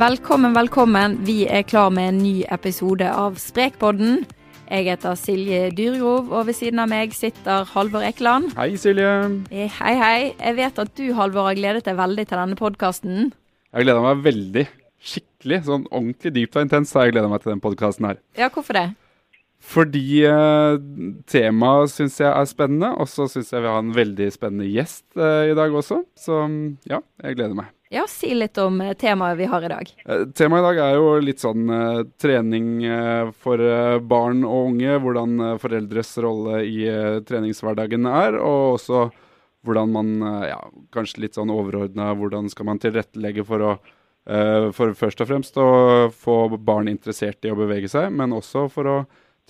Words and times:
Velkommen, 0.00 0.54
velkommen. 0.56 1.18
Vi 1.26 1.42
er 1.44 1.60
klar 1.68 1.90
med 1.92 2.06
en 2.08 2.20
ny 2.22 2.44
episode 2.48 3.04
av 3.04 3.34
Sprekpodden. 3.36 4.22
Jeg 4.70 4.86
heter 4.86 5.16
Silje 5.18 5.66
Dyrgrov, 5.76 6.30
og 6.32 6.46
ved 6.48 6.56
siden 6.56 6.80
av 6.80 6.88
meg 6.88 7.12
sitter 7.12 7.66
Halvor 7.74 8.06
Ekeland. 8.06 8.54
Hei, 8.56 8.78
Silje. 8.80 9.10
Eh, 9.52 9.68
Hei, 9.76 9.92
hei. 10.00 10.20
Jeg 10.38 10.56
vet 10.56 10.78
at 10.80 10.94
du, 10.96 11.02
Halvor, 11.18 11.50
har 11.50 11.58
gledet 11.58 11.84
deg 11.84 11.98
veldig 11.98 12.24
til 12.30 12.40
denne 12.40 12.56
podkasten. 12.56 13.26
Jeg 13.74 13.84
gleder 13.84 14.06
meg 14.06 14.22
veldig. 14.24 14.64
Skikkelig. 15.10 15.58
Sånn 15.68 15.84
ordentlig 15.90 16.32
dypt 16.38 16.56
og 16.56 16.64
intenst 16.64 16.96
har 16.96 17.04
jeg 17.04 17.18
gleda 17.18 17.28
meg 17.28 17.44
til 17.44 17.52
den 17.52 17.60
podkasten 17.66 18.08
her. 18.08 18.20
Ja, 18.40 18.48
hvorfor 18.54 18.78
det? 18.78 18.86
Fordi 19.60 20.22
eh, 20.30 20.78
temaet 21.28 21.92
syns 21.92 22.16
jeg 22.22 22.30
er 22.30 22.48
spennende, 22.48 22.94
og 22.96 23.10
så 23.12 23.28
syns 23.28 23.52
jeg 23.52 23.66
vi 23.66 23.68
har 23.68 23.84
en 23.84 23.92
veldig 24.00 24.30
spennende 24.32 24.70
gjest 24.72 25.04
eh, 25.20 25.50
i 25.52 25.58
dag 25.60 25.76
også. 25.82 26.00
Så 26.16 26.40
ja, 26.88 27.02
jeg 27.20 27.36
gleder 27.36 27.60
meg. 27.60 27.68
Ja, 27.92 28.04
si 28.06 28.28
litt 28.38 28.58
om 28.62 28.76
eh, 28.80 28.92
temaet 28.94 29.38
vi 29.38 29.48
har 29.50 29.64
i 29.66 29.68
dag. 29.68 29.88
Eh, 30.04 30.20
Temaet 30.38 30.62
i 30.62 30.66
dag 30.68 30.78
er 30.84 30.92
jo 30.94 31.08
litt 31.26 31.42
sånn 31.42 31.64
eh, 31.74 32.02
trening 32.22 32.84
eh, 32.86 33.32
for 33.42 33.58
eh, 33.58 33.96
barn 33.98 34.44
og 34.46 34.68
unge. 34.68 34.94
Hvordan 35.02 35.42
foreldres 35.58 36.12
rolle 36.22 36.60
i 36.70 36.84
treningshverdagen 37.26 38.06
er, 38.06 38.38
og 38.38 38.76
også 38.76 39.08
hvordan 39.66 39.90
man 39.92 40.12
ja, 40.46 40.60
kanskje 40.94 41.26
litt 41.26 41.34
sånn 41.36 41.50
overordna 41.52 42.14
Hvordan 42.16 42.46
skal 42.48 42.64
man 42.70 42.78
tilrettelegge 42.80 43.44
for 43.44 43.66
å 43.66 43.74
For 44.72 44.94
først 44.96 45.20
og 45.20 45.28
fremst 45.28 45.58
å 45.60 45.66
få 46.14 46.36
barn 46.56 46.88
interessert 46.88 47.44
i 47.44 47.50
å 47.52 47.58
bevege 47.58 47.88
seg, 47.90 48.08
men 48.14 48.32
også 48.36 48.68
for 48.72 48.88
å 48.88 48.96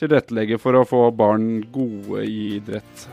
tilrettelegge 0.01 0.59
for 0.63 0.79
å 0.81 0.87
få 0.89 1.03
barn 1.15 1.61
gode 1.71 2.25
i 2.25 2.57
idrett. 2.57 3.07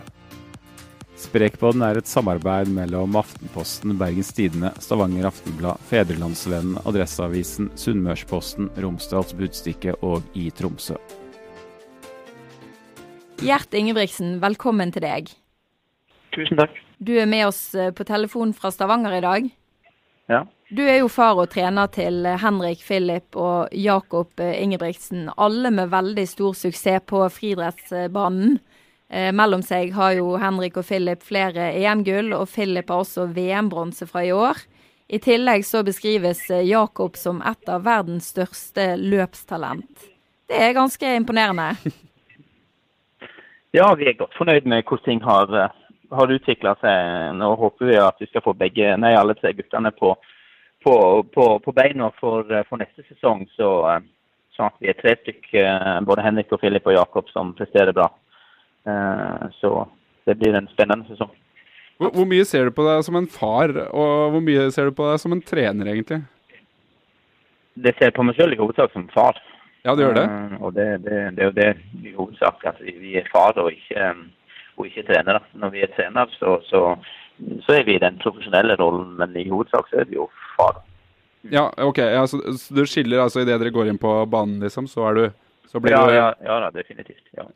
Sprekpodden 1.17 1.81
er 1.81 1.97
et 1.97 2.05
samarbeid 2.05 2.69
mellom 2.69 3.15
Aftenposten, 3.17 3.95
Bergens 3.97 4.29
Tidende, 4.37 4.69
Stavanger 4.77 5.25
Aftenblad, 5.31 5.81
Fedrelandsvennen, 5.89 6.77
Adresseavisen, 6.85 7.71
Sunnmørsposten, 7.73 8.69
Romsdals 8.77 9.33
Budstikke 9.37 9.95
og 10.05 10.21
i 10.37 10.51
Tromsø. 10.53 10.99
Gjert 13.41 13.73
Ingebrigtsen, 13.73 14.37
velkommen 14.45 14.93
til 14.93 15.07
deg. 15.07 15.33
Tusen 16.37 16.61
takk. 16.61 16.77
Du 17.01 17.15
er 17.17 17.25
med 17.29 17.47
oss 17.49 17.63
eh, 17.73 17.89
på 17.93 18.05
telefon 18.05 18.53
fra 18.53 18.69
Stavanger 18.73 19.17
i 19.17 19.25
dag. 19.25 19.49
Ja. 20.29 20.43
Du 20.69 20.83
er 20.83 20.99
jo 20.99 21.09
far 21.09 21.37
og 21.39 21.49
trener 21.49 21.89
til 21.93 22.25
eh, 22.29 22.37
Henrik, 22.41 22.81
Philip 22.85 23.37
og 23.37 23.73
Jakob 23.73 24.37
eh, 24.37 24.57
Ingebrigtsen. 24.61 25.31
Alle 25.33 25.73
med 25.73 25.89
veldig 25.93 26.25
stor 26.29 26.57
suksess 26.57 27.05
på 27.09 27.25
friidrettsbanen. 27.33 28.59
Eh, 29.09 29.31
mellom 29.31 29.61
seg 29.63 29.93
har 29.95 30.17
jo 30.17 30.33
Henrik 30.41 30.77
og 30.79 30.85
Philip 30.87 31.21
flere 31.23 31.71
EM-gull, 31.79 32.33
og 32.35 32.49
Philip 32.51 32.89
har 32.91 33.05
også 33.05 33.29
VM-bronse 33.31 34.07
fra 34.09 34.25
i 34.27 34.33
år. 34.35 34.59
I 35.07 35.19
tillegg 35.23 35.63
så 35.63 35.83
beskrives 35.87 36.41
eh, 36.51 36.65
Jakob 36.67 37.15
som 37.15 37.39
et 37.47 37.69
av 37.71 37.85
verdens 37.85 38.27
største 38.33 38.97
løpstalent. 38.99 40.09
Det 40.47 40.59
er 40.59 40.75
ganske 40.75 41.13
imponerende. 41.15 41.69
ja, 43.77 43.87
vi 43.95 44.09
er 44.09 44.19
godt 44.19 44.35
fornøyd 44.35 44.67
med 44.67 44.83
hvordan 44.83 45.05
ting 45.05 45.23
har, 45.23 45.55
eh, 45.55 45.79
har 46.11 46.35
utvikla 46.35 46.75
seg. 46.83 47.31
Nå 47.39 47.53
håper 47.63 47.87
vi 47.87 47.97
at 48.03 48.19
vi 48.19 48.27
skal 48.27 48.43
få 48.43 48.57
begge, 48.59 48.91
nei, 48.99 49.15
alle 49.15 49.37
tre 49.39 49.55
guttene 49.55 49.93
på, 49.95 50.17
på, 50.83 50.97
på, 51.31 51.49
på 51.63 51.75
beina 51.79 52.11
for, 52.19 52.43
eh, 52.51 52.67
for 52.67 52.83
neste 52.83 53.07
sesong. 53.07 53.47
Så, 53.55 53.71
sånn 54.57 54.67
at 54.73 54.83
vi 54.83 54.91
er 54.91 54.99
tre 54.99 55.15
stykk, 55.21 55.53
eh, 55.63 55.97
både 56.03 56.27
Henrik 56.27 56.51
og 56.51 56.59
Philip 56.59 56.91
og 56.91 56.99
Jakob, 56.99 57.31
som 57.31 57.55
presterer 57.55 57.95
bra. 57.95 58.11
Eh, 58.87 59.47
Så 59.61 59.73
det 60.27 60.37
blir 60.39 60.55
en 60.55 60.69
spennende 60.71 61.07
sesong. 61.11 61.31
Hvor, 61.97 62.11
hvor 62.13 62.27
mye 62.29 62.45
ser 62.45 62.67
du 62.67 62.71
på 62.77 62.85
deg 62.85 63.03
som 63.07 63.15
en 63.17 63.27
far, 63.27 63.73
og 63.89 64.33
hvor 64.33 64.43
mye 64.43 64.67
ser 64.73 64.89
du 64.89 64.97
på 64.97 65.07
deg 65.09 65.21
som 65.21 65.33
en 65.33 65.41
trener, 65.41 65.89
egentlig? 65.93 66.21
Det 67.77 67.93
ser 67.97 68.11
jeg 68.11 68.17
på 68.17 68.25
meg 68.25 68.37
selv 68.37 68.53
i 68.53 68.59
hovedsak 68.59 68.93
som 68.93 69.07
far. 69.13 69.39
Ja, 69.85 69.95
det 69.95 70.05
gjør 70.05 70.17
det. 70.17 70.25
Eh, 70.29 70.57
og 70.61 70.73
det, 70.75 70.87
det, 71.05 71.19
det 71.37 71.43
er 71.43 71.49
jo 71.49 71.55
det 71.57 71.69
i 72.03 72.13
hovedsak 72.15 72.65
at 72.69 72.81
vi, 72.83 72.95
vi 73.01 73.15
er 73.21 73.29
far 73.31 73.57
og 73.61 73.71
ikke, 73.71 74.11
og 74.77 74.89
ikke 74.89 75.05
trenere. 75.09 75.41
Når 75.57 75.73
vi 75.73 75.85
er 75.85 75.93
trener, 75.95 76.29
så, 76.37 76.57
så, 76.69 76.83
så 77.65 77.77
er 77.77 77.87
vi 77.87 77.97
i 77.97 78.03
den 78.03 78.19
profesjonelle 78.21 78.77
rollen, 78.81 79.15
men 79.19 79.35
i 79.39 79.47
hovedsak 79.49 79.89
så 79.89 80.03
er 80.03 80.09
vi 80.11 80.19
jo 80.19 80.29
far. 80.57 80.81
Ja, 81.53 81.69
ok. 81.81 82.01
Ja, 82.03 82.25
så, 82.27 82.41
så 82.59 82.75
du 82.75 82.83
skiller 82.89 83.23
altså 83.23 83.41
idet 83.45 83.59
dere 83.61 83.73
går 83.73 83.89
inn 83.93 84.01
på 84.01 84.19
banen, 84.29 84.59
liksom, 84.63 84.89
så 84.91 85.05
er 85.09 85.21
du 85.21 85.23
så 85.67 85.81
blir 85.83 85.95
Ja, 85.95 86.03
du 86.05 86.13
ja, 86.15 86.27
ja 86.43 86.69
definitivt. 86.75 87.23
Ja. 87.37 87.47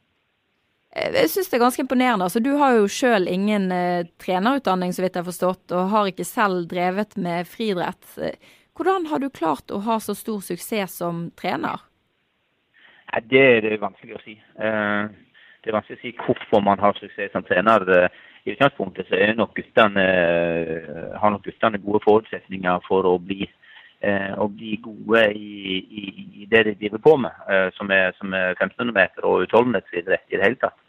Eh, 0.96 1.12
Jeg 1.16 1.30
syns 1.32 1.50
det 1.50 1.58
er 1.58 1.64
ganske 1.66 1.84
imponerende. 1.86 2.28
Altså, 2.28 2.42
du 2.44 2.56
har 2.60 2.76
jo 2.76 2.88
sjøl 2.92 3.28
ingen 3.32 3.72
uh, 3.72 4.08
trenerutdanning, 4.22 4.94
så 4.94 5.06
vidt 5.06 5.16
jeg 5.16 5.24
har 5.24 5.30
forstått, 5.30 5.72
og 5.76 5.92
har 5.94 6.10
ikke 6.12 6.28
selv 6.28 6.68
drevet 6.72 7.16
med 7.18 7.48
friidrett. 7.48 8.04
Eh, 8.20 8.58
Hvordan 8.76 9.06
har 9.12 9.20
du 9.20 9.30
klart 9.30 9.70
å 9.70 9.82
ha 9.84 10.00
så 10.00 10.16
stor 10.16 10.40
suksess 10.42 10.96
som 11.02 11.30
trener? 11.38 11.82
Ja, 13.12 13.20
Det, 13.20 13.44
det 13.66 13.74
er 13.74 13.84
vanskelig 13.84 14.16
å 14.16 14.24
si. 14.26 14.38
Uh, 14.60 15.12
Det 15.62 15.70
er 15.70 15.78
vanskelig 15.78 16.00
å 16.00 16.02
si 16.02 16.12
hvorfor 16.18 16.64
man 16.66 16.80
har 16.82 16.96
suksess 16.98 17.32
som 17.36 17.44
trener. 17.46 17.86
I 18.42 18.56
utgangspunktet 18.56 19.06
så 19.12 19.20
nok 19.38 19.54
guttene, 19.54 20.02
uh, 20.02 21.12
har 21.22 21.32
nok 21.32 21.44
guttene 21.46 21.78
gode 21.84 22.02
forutsetninger 22.08 22.80
for 22.88 23.06
å 23.06 23.20
bli, 23.22 23.44
eh, 23.46 23.50
å 24.02 24.48
bli 24.50 24.76
gode 24.82 25.28
i, 25.38 25.78
i, 25.78 26.04
i 26.42 26.48
det 26.50 26.64
de 26.68 26.74
driver 26.80 27.02
på 27.04 27.18
med, 27.22 27.44
eh, 27.50 27.68
som 27.78 27.92
er, 27.94 28.16
som 28.18 28.34
er 28.34 28.56
1500 28.56 28.96
meter 28.96 29.28
og 29.30 29.46
utholdenhetsidrett 29.46 30.26
i 30.30 30.40
det 30.40 30.48
hele 30.48 30.62
tatt. 30.62 30.80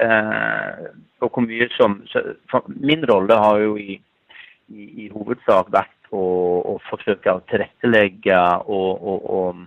Eh, 0.00 0.90
og 1.20 1.28
hvor 1.28 1.44
mye 1.44 1.68
som, 1.76 1.98
Min 2.68 3.04
rolle 3.08 3.36
har 3.36 3.60
jo 3.60 3.74
i, 3.80 3.98
i, 4.72 5.08
hovedsak 5.12 5.68
vært 5.72 6.12
å, 6.12 6.22
å 6.72 6.76
forsøke 6.88 7.34
å 7.34 7.42
tilrettelegge 7.50 8.38
og, 8.64 8.90
og, 9.12 9.26
og, 9.36 9.64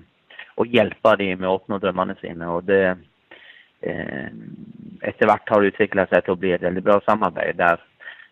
og 0.62 0.74
hjelpe 0.74 1.16
dem 1.22 1.42
med 1.42 1.50
å 1.50 1.58
oppnå 1.60 1.80
drømmene 1.82 2.18
sine. 2.22 2.50
og 2.50 2.66
det 2.70 2.84
eh, 3.82 4.30
etter 5.04 5.28
hvert 5.28 5.50
har 5.50 5.62
det 5.62 5.74
utvikla 5.74 6.08
seg 6.10 6.24
til 6.24 6.36
å 6.36 6.40
bli 6.40 6.54
et 6.56 6.64
veldig 6.64 6.86
bra 6.86 7.00
samarbeid 7.06 7.60
der, 7.60 7.82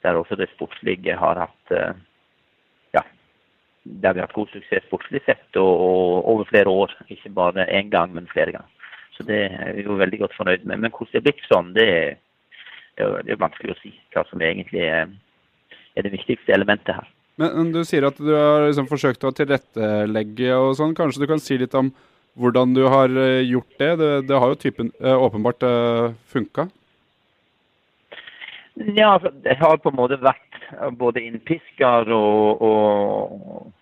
der 0.05 0.17
også 0.17 0.37
det 0.39 0.49
sportslige 0.55 1.17
har 1.19 1.43
hatt 1.43 1.75
eh, 1.75 1.93
der 3.83 4.13
vi 4.13 4.21
har 4.21 4.27
hatt 4.27 4.37
god 4.37 4.51
suksess 4.53 4.85
sportslig 4.87 5.23
sett 5.25 5.57
og, 5.59 5.71
og 5.71 6.29
over 6.33 6.49
flere 6.49 6.73
år. 6.83 6.93
Ikke 7.09 7.33
bare 7.33 7.65
én 7.69 7.89
gang, 7.93 8.13
men 8.13 8.29
flere 8.31 8.53
ganger. 8.55 8.91
Så 9.17 9.25
det 9.27 9.39
er 9.51 9.73
vi 9.77 9.85
jo 9.85 9.97
veldig 9.99 10.19
godt 10.21 10.35
fornøyd 10.37 10.67
med. 10.69 10.83
Men 10.83 10.93
hvordan 10.93 11.11
det 11.13 11.21
er 11.21 11.25
blitt 11.27 11.47
sånn, 11.49 11.73
det 11.77 11.87
er, 11.87 12.13
det 12.97 13.33
er 13.33 13.41
vanskelig 13.41 13.75
å 13.75 13.81
si 13.81 13.95
hva 14.13 14.25
som 14.29 14.43
egentlig 14.45 14.85
er, 14.85 15.09
er 15.97 16.05
det 16.05 16.13
viktigste 16.13 16.53
elementet 16.55 16.95
her. 16.99 17.09
Men, 17.41 17.55
men 17.57 17.73
du 17.73 17.81
sier 17.87 18.05
at 18.05 18.19
du 18.21 18.31
har 18.35 18.67
liksom 18.67 18.89
forsøkt 18.89 19.25
å 19.25 19.33
tilrettelegge 19.35 20.55
og 20.57 20.75
sånn. 20.77 20.95
Kanskje 20.97 21.23
du 21.23 21.29
kan 21.31 21.41
si 21.41 21.57
litt 21.61 21.75
om 21.77 21.89
hvordan 22.39 22.75
du 22.75 22.85
har 22.87 23.11
eh, 23.17 23.41
gjort 23.49 23.79
det? 23.79 23.91
Det, 23.99 24.11
det 24.29 24.39
har 24.39 24.53
jo 24.53 24.59
typen, 24.59 24.91
eh, 25.01 25.23
åpenbart 25.25 25.65
uh, 25.67 26.13
funka. 26.31 26.69
Ja, 28.75 29.19
jeg 29.43 29.57
har 29.59 29.77
på 29.83 29.91
en 29.91 29.99
måte 29.99 30.17
vært 30.21 30.61
både 30.99 31.21
innpisker 31.27 32.07
og, 32.15 32.61
og 32.63 33.73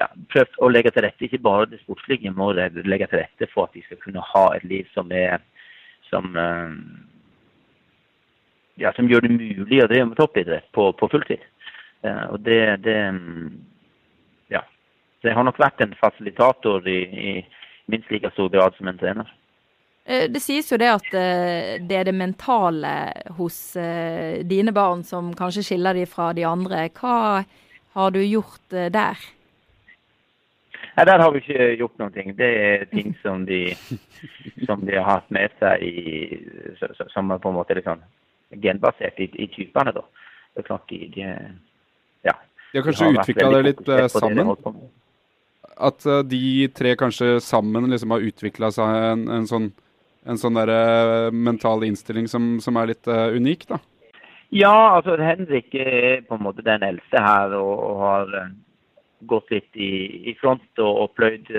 ja, 0.00 0.08
prøvd 0.32 0.56
å 0.64 0.70
legge 0.72 0.92
til 0.94 1.04
rette, 1.04 1.26
ikke 1.26 1.42
bare 1.44 1.68
det 1.68 1.82
sportslige, 1.82 2.30
men 2.30 2.38
må 2.40 2.52
legge 2.56 3.08
til 3.10 3.20
rette 3.20 3.48
for 3.52 3.68
at 3.68 3.76
de 3.76 3.84
skal 3.84 4.00
kunne 4.00 4.24
ha 4.32 4.46
et 4.56 4.64
liv 4.64 4.88
som 4.94 5.12
er 5.12 5.42
som, 6.10 6.36
eh, 6.36 6.70
ja, 8.82 8.92
som 8.96 9.08
gjør 9.08 9.26
det 9.26 9.36
mulig 9.36 9.82
å 9.84 9.88
drive 9.90 10.08
med 10.08 10.18
toppidrett 10.18 10.70
på, 10.74 10.88
på 10.98 11.08
fulltid. 11.12 11.44
Eh, 12.02 12.24
og 12.32 12.40
det, 12.46 12.62
det 12.86 12.98
Ja. 14.50 14.64
Så 15.20 15.28
jeg 15.28 15.36
har 15.36 15.44
nok 15.46 15.60
vært 15.60 15.80
en 15.84 15.94
fasilitator 16.00 16.88
i, 16.88 17.00
i 17.04 17.46
minst 17.92 18.10
like 18.10 18.30
stor 18.32 18.48
grad 18.50 18.74
som 18.78 18.88
en 18.88 18.98
trener. 18.98 19.28
Eh, 20.06 20.28
Det 20.32 20.40
sies 20.42 20.70
jo 20.72 20.78
det 20.80 20.88
at 20.90 21.10
eh, 21.14 21.78
det 21.86 21.96
er 22.00 22.04
det 22.08 22.14
mentale 22.16 22.92
hos 23.38 23.76
eh, 23.76 24.40
dine 24.48 24.72
barn 24.72 25.04
som 25.04 25.32
kanskje 25.34 25.62
skiller 25.66 25.94
de 25.94 26.06
fra 26.06 26.32
de 26.36 26.44
andre. 26.48 26.88
Hva 26.96 27.44
har 27.94 28.10
du 28.14 28.20
gjort 28.22 28.70
der? 28.70 29.18
Nei, 30.96 31.04
Der 31.06 31.18
har 31.22 31.30
vi 31.32 31.38
ikke 31.42 31.68
gjort 31.78 31.98
noen 32.00 32.12
ting. 32.14 32.32
Det 32.36 32.48
er 32.64 32.84
ting 32.90 33.14
som 33.22 33.44
de, 33.46 33.74
som 34.66 34.82
de 34.86 34.96
har 34.98 35.06
hatt 35.20 35.30
med 35.30 35.50
seg 35.60 35.82
i, 35.82 36.40
så- 36.80 36.94
så- 36.96 37.08
som 37.12 37.30
er 37.30 37.38
på 37.38 37.48
en 37.50 37.54
måte 37.60 37.74
litt 37.74 37.84
sånn 37.86 38.02
genbasert 38.60 39.18
i, 39.20 39.28
i 39.38 39.46
typene. 39.46 39.92
da. 39.94 40.02
Det 40.54 40.64
er 40.64 40.66
klart 40.66 40.88
de, 40.90 40.98
de 41.14 41.26
ja. 42.26 42.34
De 42.72 42.78
har 42.78 42.84
kanskje 42.88 43.06
de 43.12 43.18
utvikla 43.20 43.50
det 43.50 43.62
litt 43.64 44.10
sammen? 44.10 44.46
det. 44.46 44.90
At 45.80 46.04
de 46.28 46.68
tre 46.74 46.96
kanskje 46.96 47.40
sammen 47.40 47.86
liksom 47.90 48.10
har 48.10 48.20
utvikla 48.26 48.70
seg 48.74 48.96
en, 49.12 49.28
en 49.30 49.46
sånn, 49.46 49.70
en 50.26 50.40
sånn 50.40 50.58
der, 50.58 50.72
eh, 50.72 51.30
mental 51.32 51.84
innstilling 51.86 52.28
som, 52.28 52.58
som 52.60 52.76
er 52.76 52.92
litt 52.92 53.08
uh, 53.08 53.30
unik, 53.36 53.66
da? 53.70 53.78
Ja, 54.50 54.96
altså 54.96 55.14
Henrik 55.20 55.74
er 55.78 56.24
på 56.26 56.36
en 56.36 56.44
måte 56.44 56.64
den 56.66 56.82
eldste 56.82 57.22
her 57.22 57.54
og, 57.56 57.72
og 57.86 58.02
har 58.04 58.34
eh, 58.40 58.52
gått 59.30 59.52
litt 59.54 59.78
i, 59.78 59.92
i 60.32 60.36
front 60.40 60.82
og, 60.82 61.04
og 61.04 61.14
pløyd, 61.16 61.50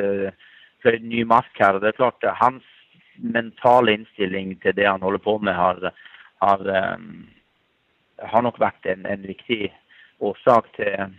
pløyd 0.82 1.04
ny 1.06 1.24
mark 1.30 1.54
her. 1.62 1.80
det 1.80 1.92
er 1.92 2.00
klart 2.00 2.26
Hans 2.42 2.66
mentale 3.22 3.94
innstilling 3.94 4.56
til 4.64 4.76
det 4.76 4.88
han 4.88 5.04
holder 5.06 5.22
på 5.22 5.38
med, 5.46 5.54
har, 5.54 5.92
har, 6.42 6.62
um, 6.98 7.28
har 8.18 8.46
nok 8.46 8.60
vært 8.60 8.86
en, 8.90 9.06
en 9.06 9.28
viktig 9.28 9.70
årsak 10.22 10.72
til, 10.78 11.14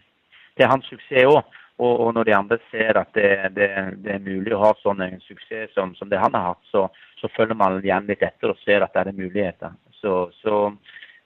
til 0.58 0.70
hans 0.70 0.88
suksess 0.90 1.28
òg. 1.30 1.42
Og, 1.82 1.92
og, 2.04 2.10
når 2.14 2.28
de 2.28 2.34
andre 2.36 2.58
ser 2.70 2.98
at 3.00 3.10
det, 3.16 3.30
det, 3.56 3.68
det, 4.04 4.14
er 4.14 4.26
mulig 4.26 4.54
å 4.54 4.60
ha 4.62 4.72
sånn 4.82 5.02
en 5.02 5.22
suksess 5.24 5.72
som, 5.74 5.94
som 5.98 6.10
det 6.10 6.20
han 6.20 6.36
har 6.36 6.52
hatt, 6.52 6.62
så, 6.70 6.86
så, 7.18 7.30
følger 7.34 7.58
man 7.58 7.80
igjen 7.80 8.06
litt 8.10 8.22
etter 8.22 8.52
og 8.52 8.60
ser 8.62 8.84
at 8.84 8.94
det 8.94 9.10
er 9.10 9.18
muligheter. 9.18 9.74
Så, 9.98 10.28
så 10.42 10.68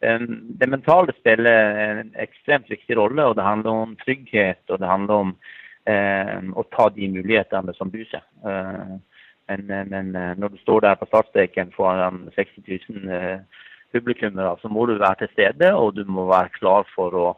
det 0.01 0.69
mentale 0.69 1.13
spiller 1.17 1.79
en 1.83 2.15
ekstremt 2.21 2.71
viktig 2.71 2.97
rolle, 2.99 3.25
og 3.25 3.37
det 3.37 3.45
handler 3.47 3.83
om 3.85 3.95
trygghet 4.05 4.61
og 4.69 4.81
det 4.81 4.91
handler 4.91 5.23
om 5.25 5.31
eh, 5.89 6.41
å 6.53 6.65
ta 6.77 6.89
de 6.93 7.09
mulighetene 7.17 7.75
som 7.77 7.93
byr 7.93 8.09
seg. 8.11 8.25
Eh, 8.49 8.97
men, 9.47 9.93
men, 9.93 10.11
når 10.41 10.53
du 10.53 10.59
står 10.61 10.85
der 10.85 10.99
på 11.01 11.09
startstreken 11.09 11.73
foran 11.77 12.27
60 12.37 12.67
000 12.91 13.17
eh, 13.17 13.63
publikummere, 13.95 14.57
så 14.61 14.69
må 14.73 14.85
du 14.87 14.99
være 14.99 15.25
til 15.25 15.33
stede 15.33 15.73
og 15.75 15.95
du 15.97 16.05
må 16.05 16.27
være 16.29 16.53
klar 16.59 16.89
for 16.93 17.17
å, 17.17 17.31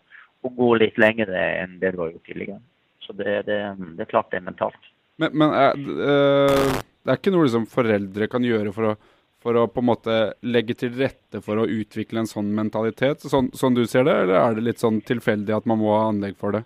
å 0.42 0.56
gå 0.58 0.74
litt 0.82 0.98
lenger 0.98 1.30
enn 1.36 1.78
det 1.82 1.94
du 1.94 2.02
har 2.02 2.12
gjort 2.14 2.26
tidligere. 2.26 2.62
Så 3.08 3.16
det, 3.16 3.42
det, 3.48 3.58
det 3.96 4.04
er 4.04 4.10
klart 4.10 4.28
det 4.30 4.42
er 4.42 4.48
mentalt. 4.50 4.88
Men, 5.18 5.32
men 5.32 5.54
er, 5.56 5.78
øh, 5.78 6.74
det 7.02 7.14
er 7.14 7.16
ikke 7.16 7.32
noe 7.32 7.46
liksom 7.46 7.64
foreldre 7.72 8.28
kan 8.30 8.44
gjøre 8.44 8.72
for 8.76 8.90
å, 8.90 8.96
for 9.42 9.56
å, 9.56 9.64
på 9.72 9.80
en 9.80 9.88
måte 9.88 10.16
legge 10.44 10.76
til 10.76 10.92
rette 10.98 11.40
for 11.44 11.62
å 11.62 11.64
utvikle 11.64 12.20
en 12.22 12.28
sånn 12.30 12.50
mentalitet, 12.54 13.24
sånn, 13.24 13.48
sånn 13.56 13.78
du 13.78 13.86
ser 13.88 14.04
det, 14.04 14.16
eller 14.26 14.36
er 14.42 14.58
det 14.58 14.66
litt 14.66 14.82
sånn 14.82 15.00
tilfeldig 15.08 15.56
at 15.56 15.70
man 15.70 15.80
må 15.80 15.94
ha 15.96 16.10
anlegg 16.10 16.36
for 16.36 16.58
det? 16.58 16.62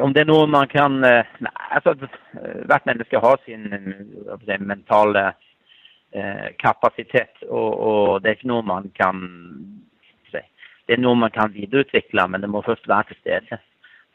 Om 0.00 0.12
det 0.12 0.22
er 0.22 0.28
noe 0.30 0.44
man 0.48 0.68
kan 0.72 1.02
eh, 1.04 1.32
Nei, 1.44 1.52
altså 1.76 1.92
hvert 1.98 2.86
menneske 2.88 3.20
har 3.20 3.40
sin 3.44 3.66
si, 3.72 4.60
mentale 4.60 5.26
eh, 6.12 6.52
kapasitet, 6.60 7.42
og, 7.48 7.70
og, 7.72 8.06
det 8.22 8.30
er 8.30 8.38
ikke 8.38 8.52
noe 8.52 8.68
man 8.68 8.88
kan 8.96 9.20
si, 10.30 10.40
Det 10.86 10.96
er 10.96 11.02
noe 11.02 11.18
man 11.24 11.34
kan 11.34 11.52
videreutvikle, 11.56 12.28
men 12.28 12.44
det 12.44 12.52
må 12.52 12.64
først 12.64 12.88
være 12.88 13.10
til 13.10 13.20
stede 13.24 13.60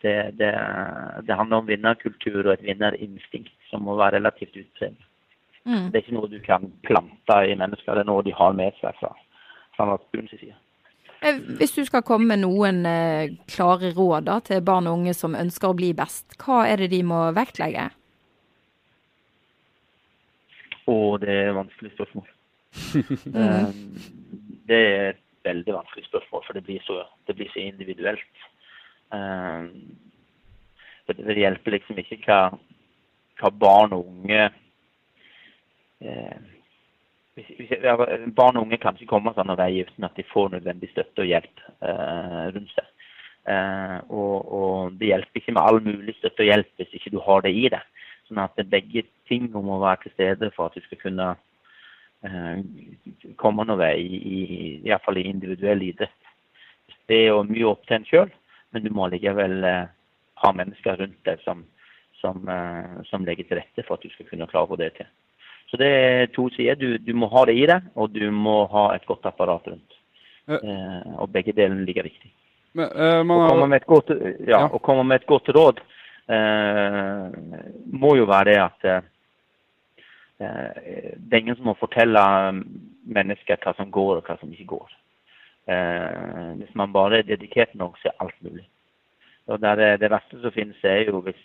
det, 0.01 0.15
det, 0.37 0.51
det, 1.25 1.35
handler 1.35 1.61
om 1.61 1.67
vinnerkultur 1.67 2.43
og 2.43 2.53
et 2.53 2.65
vinnerinstinkt 2.65 3.69
som 3.71 3.85
må 3.87 3.97
være 3.97 4.19
relativt 4.19 4.57
utpregt. 4.59 5.01
Mm. 5.67 5.89
Det 5.91 5.97
er 5.99 6.03
ikke 6.05 6.15
noe 6.15 6.31
du 6.31 6.37
kan 6.43 6.69
plante 6.87 7.37
i 7.49 7.57
mennesker, 7.59 7.97
det 7.97 8.05
er 8.05 8.09
noe 8.09 8.23
de 8.23 8.35
har 8.35 8.53
med 8.55 8.77
seg 8.79 8.95
fra, 9.01 9.11
fra 9.75 9.89
naturens 9.89 10.31
side. 10.37 10.55
Eh, 11.25 11.39
hvis 11.59 11.73
du 11.73 11.81
skal 11.85 12.05
komme 12.05 12.29
med 12.29 12.43
noen 12.43 12.83
eh, 12.85 13.33
klare 13.49 13.91
råd 13.97 14.27
da, 14.29 14.37
til 14.45 14.61
barn 14.65 14.87
og 14.87 14.99
unge 15.01 15.15
som 15.17 15.35
ønsker 15.35 15.71
å 15.71 15.77
bli 15.77 15.91
best, 15.97 16.37
hva 16.43 16.63
er 16.69 16.83
det 16.83 16.91
de 16.93 17.01
må 17.07 17.25
vektlegge? 17.35 17.89
Å, 20.87 20.97
det 21.19 21.33
er 21.33 21.49
et 21.49 21.57
vanskelig 21.57 21.93
spørsmål. 21.97 22.27
um, 23.33 23.73
det 24.69 24.77
er 24.77 25.09
et 25.15 25.23
veldig 25.47 25.73
vanskelig 25.81 26.05
spørsmål, 26.07 26.45
for 26.45 26.55
det 26.55 26.63
blir 26.67 26.85
så, 26.85 27.01
det 27.27 27.35
blir 27.35 27.49
så 27.51 27.65
individuelt. 27.65 28.45
Ehm, 29.15 29.95
det 31.07 31.39
hjelper 31.39 31.77
liksom 31.77 31.99
ikke 32.01 32.19
hva, 32.25 32.41
hva 33.39 33.51
barn 33.55 33.95
og 33.95 34.09
unge 34.09 34.49
eh, 36.03 36.37
Barn 38.35 38.57
og 38.57 38.63
unge 38.65 38.79
kan 38.81 38.97
ikke 38.97 39.11
komme 39.11 39.31
sånn 39.35 39.51
av 39.53 39.59
vei 39.61 39.83
uten 39.85 40.07
at 40.07 40.17
de 40.17 40.25
får 40.25 40.55
nødvendig 40.55 40.89
støtte 40.89 41.21
og 41.21 41.29
hjelp 41.29 41.61
eh, 41.85 42.45
rundt 42.55 42.71
seg. 42.73 42.87
Eh, 43.47 43.97
og, 44.09 44.49
og, 44.57 44.95
det 44.97 45.11
hjelper 45.11 45.39
ikke 45.39 45.53
med 45.53 45.61
all 45.61 45.77
mulig 45.85 46.15
støtte 46.17 46.43
og 46.43 46.49
hjelp 46.49 46.81
hvis 46.81 46.95
ikke 46.97 47.13
du 47.13 47.19
har 47.23 47.45
det 47.45 47.53
i 47.53 47.67
deg. 47.71 48.07
Sånn 48.27 48.41
at 48.41 48.57
begge 48.71 49.05
ting 49.29 49.45
må 49.53 49.77
være 49.79 50.07
til 50.07 50.15
stede 50.15 50.49
for 50.55 50.67
at 50.67 50.75
du 50.75 50.83
skal 50.87 50.99
kunne 51.03 51.29
eh, 52.25 52.65
komme 53.39 53.67
noen 53.69 53.83
vei, 53.85 53.93
i, 54.01 54.41
i, 54.81 54.97
fall 55.05 55.21
i 55.21 55.27
individuell 55.29 55.85
idrett. 55.85 56.33
Det 57.07 57.21
er 57.21 57.29
jo 57.29 57.45
mye 57.47 57.69
opp 57.69 57.85
til 57.85 57.99
en 57.99 58.09
sjøl 58.09 58.33
men 58.73 58.83
du 58.83 58.89
må 58.93 59.07
likevel 59.11 59.63
eh, 59.65 59.85
ha 60.43 60.51
mennesker 60.55 60.99
rundt 61.01 61.19
deg 61.27 61.41
som, 61.45 61.63
som, 62.21 62.43
eh, 62.51 62.97
som, 63.09 63.25
legger 63.25 63.47
til 63.47 63.61
rette 63.61 63.85
for 63.87 63.97
at 63.97 64.05
du 64.05 64.13
skal 64.13 64.29
kunne 64.29 64.49
klare 64.49 64.67
å 64.67 64.71
få 64.73 64.79
det 64.81 64.91
til. 64.97 65.09
Så 65.67 65.79
det 65.81 65.87
er 65.91 66.29
to 66.31 66.47
sider. 66.55 66.79
Du, 66.79 66.97
du, 67.03 67.13
må 67.17 67.29
ha 67.33 67.43
det 67.47 67.57
i 67.59 67.65
deg, 67.67 67.89
og 67.99 68.13
du 68.15 68.29
må 68.31 68.61
ha 68.71 68.89
et 68.95 69.07
godt 69.07 69.27
apparat 69.27 69.67
rundt. 69.67 69.97
Ja. 70.47 70.61
Eh, 70.61 71.13
og 71.19 71.31
begge 71.33 71.55
delene 71.55 71.87
ligger 71.87 72.07
viktig. 72.07 72.31
Men, 72.77 72.91
uh, 72.93 73.21
å, 73.23 73.49
komme 73.49 73.79
godt, 73.89 74.11
ja, 74.45 74.59
ja. 74.59 74.65
å 74.69 74.79
komme 74.83 75.03
med 75.07 75.23
et 75.23 75.29
godt 75.29 75.47
råd 75.55 75.79
uh, 76.29 77.31
må 77.89 78.11
jo 78.19 78.27
være 78.29 78.51
det 78.51 78.57
at 78.61 78.87
uh, 78.91 79.07
det 80.37 81.31
er 81.33 81.39
ingen 81.41 81.57
som 81.57 81.71
må 81.71 81.73
fortelle 81.79 82.21
mennesker 83.07 83.57
hva 83.63 83.73
som 83.79 83.89
går 83.89 84.19
og 84.19 84.29
hva 84.29 84.35
som 84.37 84.51
ikke 84.53 84.69
går. 84.75 84.93
Eh, 85.67 86.51
hvis 86.61 86.73
man 86.79 86.93
bare 86.95 87.19
er 87.19 87.27
dedikert 87.27 87.75
nok, 87.75 87.97
så 87.99 88.09
er 88.09 88.23
alt 88.23 88.41
mulig. 88.41 88.63
Og 89.47 89.61
det, 89.63 89.99
det 90.01 90.11
verste 90.11 90.39
som 90.41 90.53
finnes, 90.55 90.79
er 90.83 91.07
jo 91.09 91.21
hvis 91.25 91.39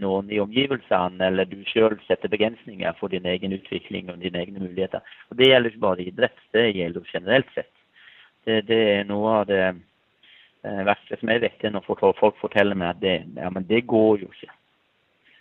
noen 0.00 0.30
i 0.32 0.40
omgivelsene 0.42 1.26
eller 1.28 1.46
du 1.46 1.60
sjøl 1.68 1.94
setter 2.08 2.32
begrensninger 2.32 2.96
for 2.98 3.12
din 3.12 3.26
egen 3.30 3.54
utvikling 3.54 4.10
og 4.10 4.22
dine 4.22 4.40
egne 4.42 4.62
muligheter. 4.62 5.04
Og 5.30 5.38
Det 5.38 5.50
gjelder 5.50 5.70
ikke 5.70 5.86
bare 5.86 6.06
idrett, 6.08 6.44
det 6.56 6.64
gjelder 6.74 7.10
generelt 7.12 7.54
sett. 7.54 7.72
Det, 8.44 8.64
det 8.68 8.80
er 8.96 9.06
noe 9.08 9.38
av 9.40 9.46
det 9.48 9.62
eh, 9.68 10.82
verste 10.88 11.20
som 11.20 11.30
jeg 11.30 11.44
vet, 11.44 11.64
er 11.64 11.74
når 11.74 11.86
folk 11.86 12.40
forteller 12.40 12.78
meg 12.78 12.96
at 12.96 13.02
det, 13.04 13.16
ja, 13.38 13.50
men 13.50 13.66
det 13.68 13.84
går 13.90 14.24
jo 14.24 14.32
ikke. 14.32 14.50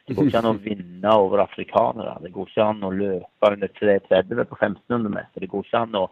Det 0.04 0.18
går 0.18 0.30
ikke 0.30 0.40
an 0.44 0.52
å 0.52 0.60
vinne 0.60 1.12
over 1.16 1.46
afrikanere. 1.46 2.18
Det 2.22 2.34
går 2.36 2.50
ikke 2.50 2.70
an 2.70 2.84
å 2.84 2.92
løpe 2.92 3.52
under 3.56 3.70
3,30 3.80 4.50
på 4.50 4.58
1500 4.60 5.14
meter. 5.14 5.44
Det 5.44 5.52
går 5.52 5.64
ikke 5.64 5.84
an 5.86 5.96
å 5.96 6.08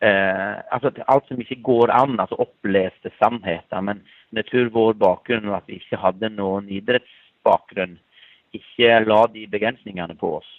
eh, 0.00 0.56
altså 0.74 0.92
alt 1.06 1.28
som 1.28 1.40
ikke 1.40 1.60
går 1.62 1.92
an, 1.94 2.18
altså 2.20 2.38
oppleste 2.42 3.12
sannheter. 3.18 3.80
Men 3.80 4.02
jeg 4.34 4.48
tror 4.50 4.74
vår 4.74 4.98
bakgrunn 5.00 5.48
og 5.50 5.60
at 5.60 5.70
vi 5.70 5.78
ikke 5.80 6.00
hadde 6.02 6.32
noen 6.34 6.68
idrettsbakgrunn, 6.72 7.96
ikke 8.54 9.00
la 9.06 9.24
de 9.34 9.46
begrensningene 9.50 10.16
på 10.18 10.36
oss. 10.38 10.50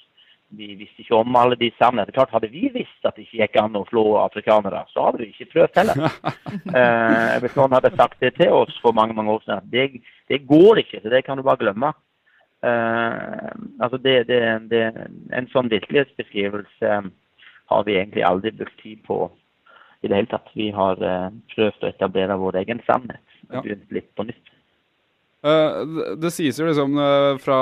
Vi 0.55 0.75
visste 0.77 1.01
ikke 1.01 1.17
om 1.17 1.35
alle 1.35 1.57
de 1.59 1.71
sannhetene. 1.79 2.13
Klart 2.15 2.33
Hadde 2.35 2.51
vi 2.51 2.69
visst 2.73 3.07
at 3.07 3.15
det 3.17 3.25
ikke 3.25 3.41
gikk 3.41 3.57
an 3.59 3.77
å 3.79 3.85
slå 3.89 4.03
afrikanere, 4.21 4.83
så 4.93 5.07
hadde 5.07 5.23
vi 5.23 5.31
ikke 5.33 5.51
prøvd 5.53 5.81
heller. 5.81 6.03
Eh, 6.75 7.35
hvis 7.43 7.55
noen 7.57 7.73
hadde 7.75 7.91
sagt 7.95 8.21
det 8.23 8.31
til 8.37 8.53
oss 8.55 8.75
for 8.81 8.95
mange 8.95 9.13
mange 9.15 9.31
år 9.33 9.41
siden, 9.43 9.59
at 9.59 9.71
det, 9.71 10.01
det 10.31 10.39
går 10.47 10.79
ikke, 10.81 11.01
så 11.03 11.11
det 11.11 11.21
kan 11.25 11.37
du 11.37 11.43
bare 11.45 11.59
glemme. 11.61 11.91
Eh, 12.65 13.51
altså 13.83 13.99
det, 14.01 14.15
det, 14.29 14.39
det, 14.71 14.81
en 15.35 15.49
sånn 15.51 15.69
virkelighetsbeskrivelse 15.71 16.91
har 17.71 17.85
vi 17.87 17.97
egentlig 17.97 18.25
aldri 18.25 18.51
brukt 18.55 18.77
tid 18.81 19.01
på 19.07 19.25
i 20.05 20.09
det 20.09 20.19
hele 20.19 20.29
tatt. 20.29 20.51
Vi 20.53 20.69
har 20.75 20.99
uh, 21.01 21.31
prøvd 21.55 21.85
å 21.85 21.89
etablere 21.89 22.37
vår 22.39 22.59
egen 22.61 22.81
sannhet 22.85 23.39
og 23.49 23.65
begynt 23.65 23.95
litt 23.95 24.11
på 24.17 24.27
nytt. 24.27 24.51
Uh, 25.45 26.15
det, 26.17 26.31
sies 26.33 26.57
jo 26.57 26.67
liksom 26.67 26.97
uh, 26.97 27.37
fra, 27.41 27.59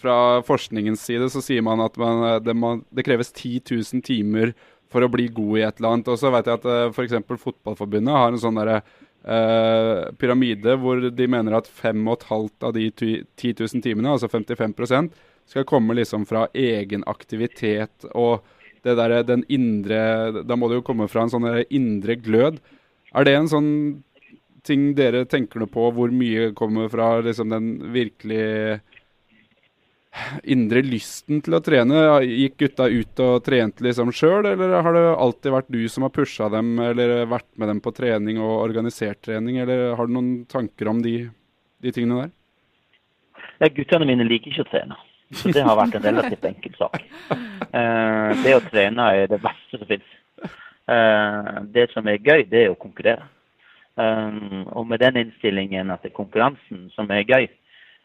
fra, 0.00 0.16
forskningens 0.46 1.04
side 1.04 1.28
så 1.32 1.42
sier 1.44 1.64
man 1.64 1.82
at 1.84 1.98
man, 2.00 2.24
det, 2.44 2.54
man, 2.56 2.84
det, 2.88 3.04
kreves 3.04 3.32
10 3.32 3.60
000 3.68 4.04
timer 4.04 4.54
for 4.92 5.04
å 5.04 5.10
bli 5.12 5.28
god 5.32 5.58
i 5.58 5.64
et 5.66 5.80
eller 5.80 5.96
annet. 5.96 6.12
Og 6.12 6.20
så 6.20 6.32
vet 6.32 6.48
jeg 6.48 6.60
at 6.60 6.68
uh, 6.68 6.86
f.eks. 6.92 7.18
Fotballforbundet 7.44 8.16
har 8.16 8.32
en 8.32 8.44
sånn 8.44 8.60
derre 8.60 8.82
pyramide 10.18 10.72
hvor 10.82 10.98
de 11.14 11.26
mener 11.30 11.54
at 11.54 11.68
5,5 11.70 12.64
av 12.66 12.72
de 12.74 12.88
10 12.90 13.20
000 13.38 13.84
timene, 13.84 14.16
altså 14.16 14.26
55% 14.26 15.12
skal 15.46 15.66
komme 15.68 15.94
liksom 15.94 16.24
fra 16.26 16.48
egen 16.58 17.04
aktivitet 17.06 18.08
og 18.18 18.42
det 18.82 18.96
der, 18.98 19.18
den 19.26 19.44
indre 19.52 20.42
Da 20.42 20.56
må 20.58 20.68
det 20.68 20.80
jo 20.80 20.86
komme 20.86 21.08
fra 21.10 21.24
en 21.24 21.32
sånn 21.32 21.48
indre 21.70 22.16
glød. 22.18 22.58
Er 23.12 23.28
det 23.28 23.36
en 23.36 23.50
sånn 23.50 23.70
ting 24.66 24.92
dere 24.98 25.24
tenker 25.26 25.62
noe 25.62 25.70
på, 25.70 25.88
hvor 25.94 26.12
mye 26.14 26.52
kommer 26.58 26.90
fra 26.92 27.16
liksom 27.24 27.50
den 27.52 27.70
virkelig 27.94 28.80
indre 30.44 30.82
lysten 30.86 31.40
til 31.44 31.56
å 31.56 31.62
trene? 31.64 32.02
Gikk 32.26 32.58
gutta 32.62 32.88
ut 32.90 33.22
og 33.24 33.44
trente 33.46 33.84
liksom 33.84 34.12
sjøl, 34.14 34.46
eller 34.52 34.76
har 34.84 34.96
det 34.96 35.04
alltid 35.12 35.56
vært 35.56 35.72
du 35.72 35.82
som 35.90 36.06
har 36.06 36.14
pusha 36.14 36.50
dem, 36.52 36.74
eller 36.82 37.24
vært 37.30 37.48
med 37.60 37.72
dem 37.72 37.82
på 37.84 37.94
trening 37.96 38.40
og 38.42 38.60
organisert 38.60 39.22
trening, 39.24 39.60
eller 39.62 39.96
har 39.98 40.08
du 40.08 40.16
noen 40.16 40.34
tanker 40.50 40.92
om 40.92 41.02
de, 41.04 41.16
de 41.82 41.94
tingene 41.94 42.26
der? 42.26 42.36
Ja, 43.62 43.70
guttene 43.70 44.08
mine 44.08 44.26
liker 44.26 44.52
ikke 44.52 44.66
å 44.66 44.70
trene. 44.72 44.98
Så 45.32 45.52
det 45.54 45.64
har 45.64 45.78
vært 45.78 45.96
en 45.96 46.04
relativt 46.04 46.44
enkel 46.44 46.74
sak. 46.78 46.98
Uh, 47.72 48.32
det 48.42 48.56
å 48.56 48.64
trene 48.68 49.06
er 49.16 49.30
det 49.30 49.40
verste 49.42 49.80
som 49.80 49.88
finnes. 49.88 50.18
Uh, 50.90 51.62
det 51.72 51.88
som 51.92 52.08
er 52.10 52.20
gøy, 52.20 52.44
det 52.50 52.66
er 52.66 52.72
å 52.72 52.78
konkurrere. 52.80 53.28
Um, 53.96 54.64
og 54.72 54.86
med 54.88 55.02
den 55.04 55.18
innstillingen 55.20 55.92
at 55.92 56.04
det 56.04 56.12
er 56.12 56.16
konkurransen 56.16 56.86
som 56.96 57.10
er 57.12 57.24
gøy, 57.28 57.48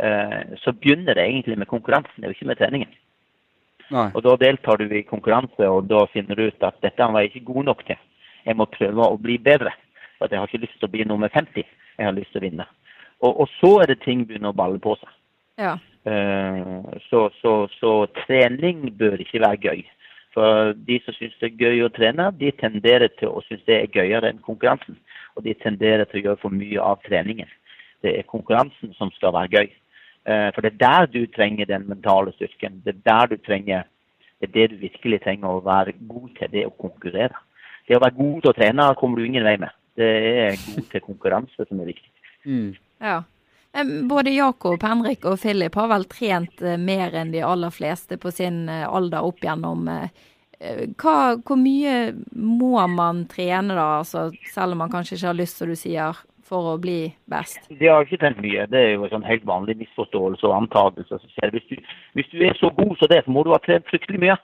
uh, 0.04 0.56
så 0.64 0.76
begynner 0.76 1.18
det 1.18 1.26
egentlig 1.28 1.58
med 1.60 1.72
konkurransen, 1.72 2.20
det 2.20 2.28
er 2.28 2.34
jo 2.34 2.38
ikke 2.40 2.52
med 2.52 2.62
treningen. 2.62 2.96
Nei. 3.94 4.08
Og 4.14 4.24
da 4.26 4.36
deltar 4.40 4.82
du 4.82 4.92
i 4.92 5.06
konkurranse, 5.08 5.68
og 5.68 5.88
da 5.88 6.04
finner 6.12 6.36
du 6.36 6.48
ut 6.50 6.66
at 6.68 6.80
dette 6.84 7.08
var 7.08 7.24
jeg 7.24 7.32
ikke 7.32 7.54
god 7.54 7.70
nok 7.70 7.86
til. 7.88 8.00
Jeg 8.48 8.60
må 8.60 8.68
prøve 8.72 9.08
å 9.08 9.20
bli 9.20 9.38
bedre. 9.44 9.74
For 10.18 10.32
jeg 10.32 10.42
har 10.42 10.50
ikke 10.50 10.66
lyst 10.66 10.80
til 10.80 10.90
å 10.90 10.94
bli 10.94 11.06
nummer 11.08 11.32
50. 11.32 11.64
Jeg 11.98 12.06
har 12.06 12.16
lyst 12.16 12.34
til 12.34 12.42
å 12.42 12.48
vinne. 12.48 12.66
Og, 13.24 13.32
og 13.44 13.48
så 13.58 13.72
er 13.82 13.92
det 13.92 14.02
ting 14.04 14.26
begynner 14.28 14.54
å 14.54 14.58
balle 14.58 14.82
på 14.82 14.96
seg. 15.00 15.14
Ja. 15.62 15.76
Eh, 16.08 16.98
så, 17.10 17.28
så, 17.42 17.54
så, 17.80 17.94
trening 18.24 18.86
bør 19.00 19.20
ikke 19.24 19.44
være 19.44 19.62
gøy. 19.68 19.84
For 20.36 20.74
de 20.88 21.00
som 21.04 21.16
syns 21.18 21.36
det 21.42 21.50
er 21.50 21.64
gøy 21.66 21.84
å 21.84 21.92
trene, 21.94 22.30
de 22.40 22.52
tenderer 22.62 23.10
til 23.20 23.34
å 23.34 23.44
synes 23.48 23.66
det 23.68 23.80
er 23.82 23.96
gøyere 24.00 24.32
enn 24.32 24.44
konkurransen. 24.46 25.00
Og 25.36 25.44
de 25.46 25.56
tenderer 25.58 26.06
til 26.06 26.22
å 26.22 26.26
gjøre 26.28 26.44
for 26.44 26.54
mye 26.54 26.80
av 26.82 27.02
treningen. 27.08 27.50
Det 28.06 28.14
er 28.14 28.30
konkurransen 28.30 28.94
som 28.98 29.12
skal 29.18 29.34
være 29.36 29.54
gøy. 29.58 29.70
Eh, 30.30 30.50
for 30.56 30.64
det 30.64 30.76
er 30.76 30.82
der 30.86 31.12
du 31.12 31.22
trenger 31.34 31.70
den 31.70 31.88
mentale 31.90 32.34
styrken. 32.38 32.82
Det 32.86 32.96
er 32.96 33.06
der 33.10 33.34
du 33.34 33.38
trenger 33.44 33.88
det 34.38 34.50
er 34.50 34.54
det 34.54 34.66
du 34.70 34.82
virkelig 34.84 35.18
trenger 35.24 35.50
å 35.50 35.64
være 35.66 35.96
god 36.06 36.30
til, 36.38 36.50
det 36.54 36.68
å 36.68 36.76
konkurrere. 36.78 37.40
Det 37.88 37.98
å 37.98 38.04
være 38.04 38.18
god 38.20 38.36
til 38.44 38.52
å 38.52 38.58
trene 38.58 38.86
kommer 39.00 39.18
du 39.18 39.26
ingen 39.26 39.48
vei 39.48 39.56
med. 39.58 39.74
Det 39.98 40.10
er 40.44 40.60
god 40.62 40.84
til 40.92 41.02
konkurranse 41.02 41.66
som 41.66 41.82
er 41.82 41.90
viktig. 41.90 42.12
Mm. 42.46 42.76
Ja. 43.02 43.16
Både 44.10 44.34
Jakob, 44.34 44.82
Henrik 44.82 45.26
og 45.30 45.38
Philip 45.42 45.76
har 45.78 45.92
vel 45.92 46.08
trent 46.10 46.64
eh, 46.66 46.80
mer 46.82 47.14
enn 47.14 47.34
de 47.34 47.44
aller 47.46 47.74
fleste 47.74 48.18
på 48.18 48.32
sin 48.34 48.66
eh, 48.70 48.88
alder 48.88 49.28
opp 49.28 49.44
gjennom. 49.44 49.90
Hva, 50.98 51.18
hvor 51.46 51.60
mye 51.62 52.16
må 52.34 52.80
man 52.90 53.28
trene 53.30 53.76
da, 53.78 54.00
altså, 54.00 54.32
selv 54.50 54.74
om 54.74 54.80
man 54.82 54.90
kanskje 54.90 55.14
ikke 55.20 55.30
har 55.30 55.38
lyst, 55.38 55.60
som 55.60 55.70
du 55.70 55.76
sier, 55.78 56.18
for 56.48 56.74
å 56.74 56.78
bli 56.82 57.00
best? 57.30 57.68
De 57.70 57.90
har 57.90 58.06
ikke 58.06 58.20
trent 58.22 58.40
mye. 58.44 58.66
Det 58.72 58.80
er 58.80 58.94
jo 58.96 59.06
en 59.06 59.14
sånn 59.14 59.28
helt 59.28 59.46
vanlig 59.48 59.78
misforståelse 59.82 60.48
og 60.48 60.56
antakelse. 60.62 61.20
Hvis, 61.54 61.68
hvis, 62.18 62.32
du 62.32 62.44
er 62.48 62.58
så 62.60 62.72
god 62.78 62.96
som 63.00 63.12
det, 63.12 63.24
så 63.26 63.34
må 63.34 63.44
du 63.44 63.54
ha 63.54 63.62
trent 63.64 63.88
fryktelig 63.92 64.24
mye. 64.24 64.38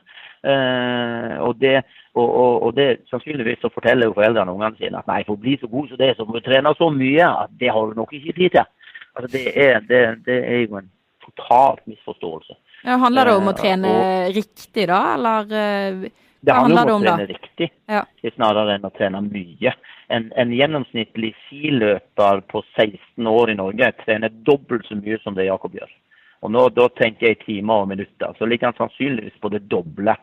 Uh, 0.44 1.40
og, 1.40 1.54
det, 1.62 1.78
og, 2.18 2.26
og, 2.28 2.56
og, 2.68 2.72
det, 2.76 3.06
sannsynligvis 3.08 3.62
så 3.64 3.70
forteller 3.72 4.10
jo 4.10 4.16
foreldrene 4.18 4.52
ungene 4.52 4.76
sine 4.76 5.00
at 5.00 5.08
nei, 5.08 5.22
for 5.24 5.38
å 5.38 5.44
bli 5.46 5.56
så 5.62 5.70
god 5.72 5.88
som 5.88 6.02
det, 6.02 6.10
så 6.18 6.26
må 6.28 6.36
du 6.36 6.44
trene 6.44 6.74
så 6.76 6.90
mye 6.92 7.30
at 7.46 7.54
det 7.62 7.72
har 7.72 7.88
du 7.88 8.02
nok 8.02 8.12
ikke 8.18 8.36
tid 8.42 8.58
til. 8.58 8.83
Altså, 9.14 9.30
det, 9.38 9.46
er, 9.54 9.80
det, 9.88 10.02
det 10.26 10.40
er 10.42 10.66
jo 10.66 10.80
en 10.82 10.90
totalt 11.24 11.86
misforståelse. 11.90 12.58
Ja, 12.84 12.98
handler 13.00 13.30
det 13.30 13.38
om 13.38 13.48
å 13.48 13.54
eh, 13.54 13.60
trene 13.62 13.94
og, 13.94 14.36
riktig, 14.36 14.88
da, 14.90 15.00
eller 15.16 15.54
uh, 15.54 16.08
det 16.44 16.56
handler 16.58 16.90
om 16.92 17.06
å 17.06 17.06
trene 17.06 17.28
riktig, 17.30 17.70
ja. 17.88 18.02
snarere 18.36 18.76
enn 18.76 18.88
å 18.88 18.92
trene 18.98 19.22
mye. 19.24 19.72
En, 20.12 20.26
en 20.36 20.52
gjennomsnittlig 20.52 21.32
skiløper 21.46 22.42
på 22.52 22.64
16 22.76 23.30
år 23.32 23.54
i 23.54 23.56
Norge 23.62 23.94
trener 24.02 24.34
dobbelt 24.44 24.84
så 24.90 24.98
mye 25.00 25.22
som 25.24 25.38
det 25.38 25.48
Jakob 25.48 25.78
gjør. 25.80 25.94
Og 26.44 26.52
nå, 26.52 26.66
Da 26.76 26.90
tenker 27.00 27.30
jeg 27.30 27.40
timer 27.46 27.86
og 27.86 27.88
minutter. 27.94 28.36
Så 28.36 28.50
ligger 28.50 28.74
han 28.74 28.80
sannsynligvis 28.82 29.40
på 29.40 29.54
det 29.54 29.64
doble 29.72 30.18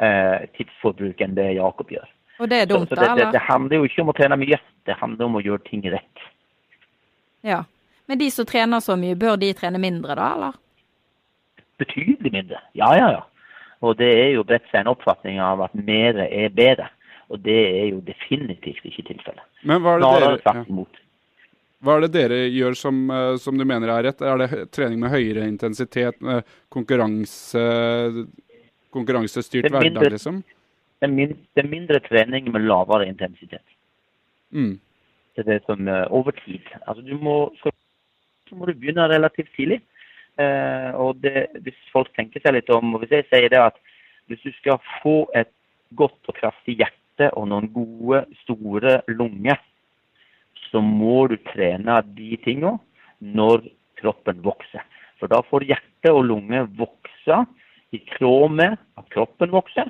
eh, 0.00 0.48
tidsforbruket 0.56 1.26
enn 1.28 1.36
det 1.36 1.50
Jakob 1.58 1.92
gjør. 1.92 2.08
Og 2.40 2.48
det 2.48 2.62
er 2.62 2.72
dumt, 2.72 2.88
så, 2.88 2.96
så 2.96 3.02
det, 3.02 3.12
det, 3.20 3.30
det, 3.36 3.44
handler 3.44 3.82
jo 3.82 3.90
ikke 3.90 4.06
om 4.06 4.12
å 4.12 4.16
trene 4.16 4.40
mye, 4.40 4.58
det 4.88 4.96
handler 4.96 5.28
om 5.28 5.36
å 5.36 5.44
gjøre 5.44 5.64
ting 5.68 5.84
rett. 5.92 6.24
Ja, 7.44 7.60
Men 8.06 8.18
de 8.18 8.30
som 8.30 8.46
trener 8.46 8.82
så 8.82 8.96
mye, 8.98 9.18
bør 9.18 9.38
de 9.40 9.52
trene 9.56 9.80
mindre 9.82 10.14
da, 10.18 10.28
eller? 10.36 10.60
Betydelig 11.80 12.32
mindre, 12.32 12.60
ja 12.78 12.92
ja 12.96 13.08
ja. 13.18 13.24
Og 13.84 13.98
det 13.98 14.08
er 14.08 14.30
jo 14.36 14.44
bredt 14.46 14.64
seg 14.70 14.80
en 14.82 14.92
oppfatning 14.94 15.40
av 15.42 15.60
at 15.66 15.74
mer 15.76 16.22
er 16.26 16.54
bedre. 16.54 16.88
Og 17.28 17.42
det 17.42 17.58
er 17.58 17.90
jo 17.90 18.00
definitivt 18.06 18.86
ikke 18.86 19.04
tilfellet. 19.10 19.44
Men 19.66 19.82
hva 19.82 19.96
er 19.96 20.04
det 20.04 20.12
dere, 20.14 20.62
ja. 20.62 20.86
Hva 21.84 21.96
er 21.96 22.06
det 22.06 22.12
dere 22.14 22.38
gjør 22.48 22.76
som, 22.78 23.02
eh, 23.12 23.36
som, 23.42 23.58
du 23.58 23.66
mener 23.68 23.92
er 23.92 24.06
rett? 24.08 24.22
Er 24.24 24.40
det 24.40 24.70
trening 24.74 25.02
med 25.02 25.12
høyere 25.12 25.46
intensitet, 25.46 26.20
med 26.24 26.46
konkurranse, 26.72 27.62
konkurransestyrt 28.94 29.68
hverdag, 29.68 30.08
liksom? 30.14 30.40
Det 30.96 31.04
er, 31.04 31.12
mindre, 31.12 31.36
det 31.52 31.62
er, 31.62 31.68
mindre, 31.68 32.00
trening 32.06 32.48
med 32.54 32.64
lavere 32.64 33.10
intensitet. 33.10 33.64
Mm. 34.50 34.78
Det 35.36 35.44
er 35.44 35.50
det 35.50 35.58
som 35.66 35.84
uh, 35.84 36.06
over 36.14 36.32
tid. 36.38 36.64
Altså, 36.86 37.04
du 37.04 37.12
må, 37.20 37.36
så 38.48 38.56
må 38.56 38.68
du 38.68 38.74
begynne 38.74 39.08
relativt 39.10 39.52
tidlig. 39.56 39.80
Eh, 40.38 40.90
og 40.94 41.22
det, 41.24 41.46
hvis 41.64 41.78
folk 41.92 42.12
tenker 42.16 42.42
seg 42.44 42.58
litt 42.58 42.72
om, 42.74 42.94
og 42.94 43.02
hvis 43.02 43.14
jeg 43.18 43.28
sier 43.30 43.48
det 43.52 43.62
at 43.62 43.78
hvis 44.30 44.42
du 44.42 44.52
skal 44.58 44.80
få 45.00 45.24
et 45.38 45.52
godt 45.96 46.18
og 46.28 46.36
kraftig 46.36 46.76
hjerte 46.80 47.30
og 47.38 47.48
noen 47.50 47.70
gode, 47.72 48.24
store 48.42 49.00
lunger, 49.08 49.60
så 50.68 50.82
må 50.82 51.26
du 51.30 51.38
trene 51.52 52.00
de 52.16 52.36
tingene 52.44 52.76
når 53.20 53.64
kroppen 54.00 54.42
vokser. 54.44 54.82
For 55.20 55.32
da 55.32 55.40
får 55.48 55.64
hjerte 55.70 56.12
og 56.12 56.26
lunge 56.28 56.66
vokse 56.76 57.38
i 57.94 58.02
tråd 58.16 58.52
med 58.58 58.76
at 58.98 59.08
kroppen 59.14 59.54
vokser, 59.54 59.88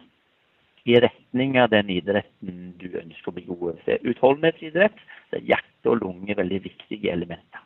i 0.86 0.94
retning 1.02 1.56
av 1.58 1.72
den 1.72 1.88
idretten 1.90 2.58
du 2.78 2.84
ønsker 2.94 3.32
å 3.32 3.34
bli 3.34 3.46
god 3.48 3.80
i. 3.90 3.96
Utholdenhetsidrett 4.06 5.00
så 5.26 5.40
er 5.40 5.48
hjerte 5.48 5.90
og 5.90 6.04
lunge 6.04 6.36
veldig 6.38 6.60
viktige 6.62 7.10
elementer. 7.10 7.65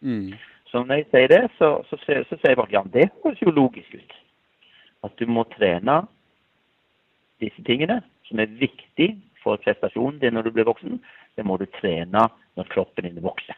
Mm. 0.00 0.32
Så 0.70 0.84
når 0.84 1.00
jeg 1.00 1.08
sier 1.10 1.32
det, 1.32 1.42
så, 1.58 1.70
så, 1.88 1.98
så, 2.04 2.20
så 2.28 2.38
sier 2.40 2.58
folk 2.58 2.72
ja, 2.72 2.82
det 2.94 3.10
høres 3.24 3.42
jo 3.42 3.54
logisk 3.54 3.94
ut. 3.94 4.14
At 5.06 5.16
du 5.18 5.26
må 5.26 5.46
trene 5.56 6.02
disse 7.40 7.64
tingene 7.66 8.00
som 8.28 8.40
er 8.42 8.52
viktig 8.60 9.14
for 9.42 9.60
prestasjonen 9.64 10.20
din 10.20 10.36
når 10.36 10.48
du 10.48 10.54
blir 10.54 10.68
voksen. 10.68 11.00
Det 11.36 11.46
må 11.46 11.56
du 11.60 11.66
trene 11.80 12.28
når 12.58 12.72
kroppen 12.72 13.08
din 13.08 13.22
vokser. 13.24 13.56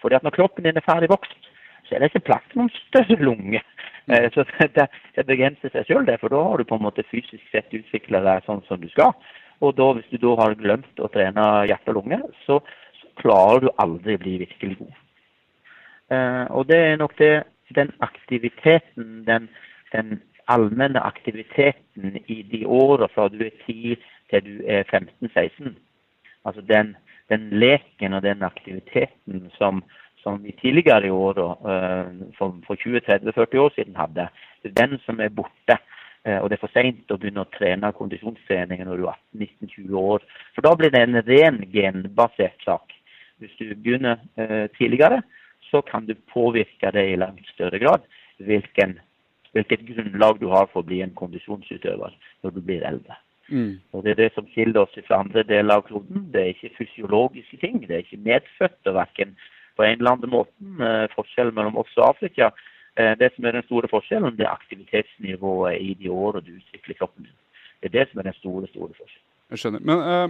Fordi 0.00 0.16
at 0.16 0.24
når 0.24 0.36
kroppen 0.36 0.66
din 0.66 0.78
er 0.78 0.86
ferdig 0.86 1.10
vokst, 1.10 1.50
så 1.86 1.96
er 1.96 2.02
det 2.02 2.10
ikke 2.10 2.28
plass 2.28 2.46
til 2.50 2.62
noen 2.62 2.72
større 2.76 3.18
lunge. 3.18 3.62
Mm. 4.06 4.14
Eh, 4.14 4.28
så 4.34 4.44
det, 4.76 4.86
det 5.16 5.26
begrenser 5.26 5.72
seg 5.72 5.88
sjøl, 5.88 6.08
for 6.22 6.32
da 6.32 6.42
har 6.46 6.60
du 6.60 6.68
på 6.68 6.78
en 6.78 6.86
måte 6.86 7.06
fysisk 7.10 7.42
sett 7.50 7.74
utvikla 7.74 8.22
deg 8.26 8.46
sånn 8.46 8.62
som 8.68 8.80
du 8.80 8.88
skal. 8.92 9.16
Og 9.60 9.74
da, 9.76 9.90
hvis 9.96 10.08
du 10.12 10.20
da 10.22 10.36
har 10.40 10.56
glemt 10.60 11.02
å 11.02 11.10
trene 11.12 11.46
hjerte 11.68 11.92
og 11.92 12.00
lunge, 12.00 12.20
så, 12.46 12.60
så 13.00 13.14
klarer 13.20 13.66
du 13.66 13.72
aldri 13.82 14.16
å 14.16 14.22
bli 14.22 14.38
virkelig 14.46 14.78
god. 14.78 15.00
Eh, 16.10 16.46
og 16.50 16.66
det 16.68 16.78
er 16.78 16.96
nok 16.96 17.18
det, 17.18 17.42
den 17.74 17.92
aktiviteten, 18.00 19.26
den, 19.26 19.48
den 19.92 20.22
allmenne 20.48 21.00
aktiviteten 21.00 22.16
i 22.26 22.42
de 22.42 22.66
åra 22.66 23.06
fra 23.14 23.28
du 23.28 23.38
er 23.46 23.54
10 23.66 23.96
til 24.30 24.44
du 24.46 24.64
er 24.66 24.82
15-16. 24.90 25.76
Altså 26.44 26.62
den, 26.66 26.96
den, 27.30 27.48
leken 27.62 28.12
og 28.12 28.22
den 28.22 28.42
aktiviteten 28.42 29.50
som, 29.58 29.84
som 30.22 30.42
vi 30.44 30.56
tidligere 30.60 31.06
i 31.06 31.14
åra, 31.14 31.46
uh, 31.70 32.34
for, 32.38 32.56
for 32.66 32.74
20-30-40 32.74 33.58
år 33.58 33.72
siden 33.74 33.96
hadde, 33.96 34.28
det 34.62 34.72
er 34.72 34.86
den 34.86 34.98
som 35.06 35.20
er 35.20 35.28
borte. 35.28 35.78
Uh, 36.26 36.38
og 36.42 36.50
det 36.50 36.56
er 36.56 36.64
for 36.64 36.74
seint 36.74 37.12
å 37.12 37.18
begynne 37.18 37.44
å 37.44 37.52
trene 37.54 37.92
kondisjonstrening 37.96 38.82
når 38.84 38.96
du 38.96 39.06
er 39.06 39.18
18-19-20 39.38 40.00
år. 40.00 40.24
For 40.54 40.66
da 40.66 40.74
blir 40.74 40.94
det 40.94 41.04
en 41.06 41.22
ren 41.28 41.62
genbasert 41.72 42.66
sak. 42.66 42.96
Hvis 43.40 43.54
du 43.56 43.70
begynner 43.72 44.18
tidligere, 44.76 45.22
så 45.70 45.82
kan 45.86 46.06
du 46.06 46.14
påvirke 46.32 46.92
det 46.92 47.06
i 47.12 47.16
langt 47.16 47.46
større 47.54 47.78
grad. 47.78 48.06
Hvilken, 48.38 48.98
hvilket 49.52 49.86
grunnlag 49.88 50.40
du 50.40 50.48
har 50.52 50.68
for 50.72 50.82
å 50.82 50.88
bli 50.88 51.02
en 51.04 51.14
kondisjonsutøver 51.14 52.16
når 52.42 52.56
du 52.56 52.60
blir 52.60 52.86
eldre. 52.86 53.18
Mm. 53.50 53.80
Og 53.92 54.04
Det 54.04 54.10
er 54.10 54.20
det 54.22 54.32
som 54.34 54.46
skiller 54.52 54.84
oss 54.84 54.98
fra 55.06 55.20
andre 55.24 55.42
deler 55.42 55.80
av 55.80 55.86
kloden. 55.88 56.28
Det 56.32 56.40
er 56.40 56.52
ikke 56.54 56.76
fysiologiske 56.78 57.58
ting. 57.62 57.80
Det 57.86 57.96
er 57.96 58.04
ikke 58.04 58.22
medfødt 58.26 58.92
verken 58.94 59.34
på 59.76 59.86
en 59.86 59.98
eller 59.98 60.14
annen 60.14 60.30
måte. 60.30 60.54
Eh, 60.86 61.06
forskjellen 61.14 61.54
mellom 61.54 61.80
oss 61.82 61.96
og 61.98 62.08
Afrika. 62.14 62.50
Eh, 62.96 63.16
det 63.18 63.32
som 63.34 63.44
er 63.44 63.58
den 63.58 63.66
store 63.66 63.90
forskjellen, 63.90 64.36
det 64.38 64.46
er 64.46 64.54
aktivitetsnivået 64.54 65.80
i 65.80 65.94
de 65.94 66.10
årene 66.10 66.46
du 66.46 66.52
utvikler 66.58 66.98
kroppen 66.98 67.26
din. 67.26 67.36
Det 67.82 67.90
er 67.90 67.98
det 67.98 68.08
som 68.10 68.20
er 68.20 68.28
den 68.30 68.38
store, 68.38 68.66
store 68.68 68.94
forskjellen. 68.94 69.26
Jeg 69.50 69.58
skjønner. 69.58 69.80
Men 69.88 69.98
uh, 69.98 70.28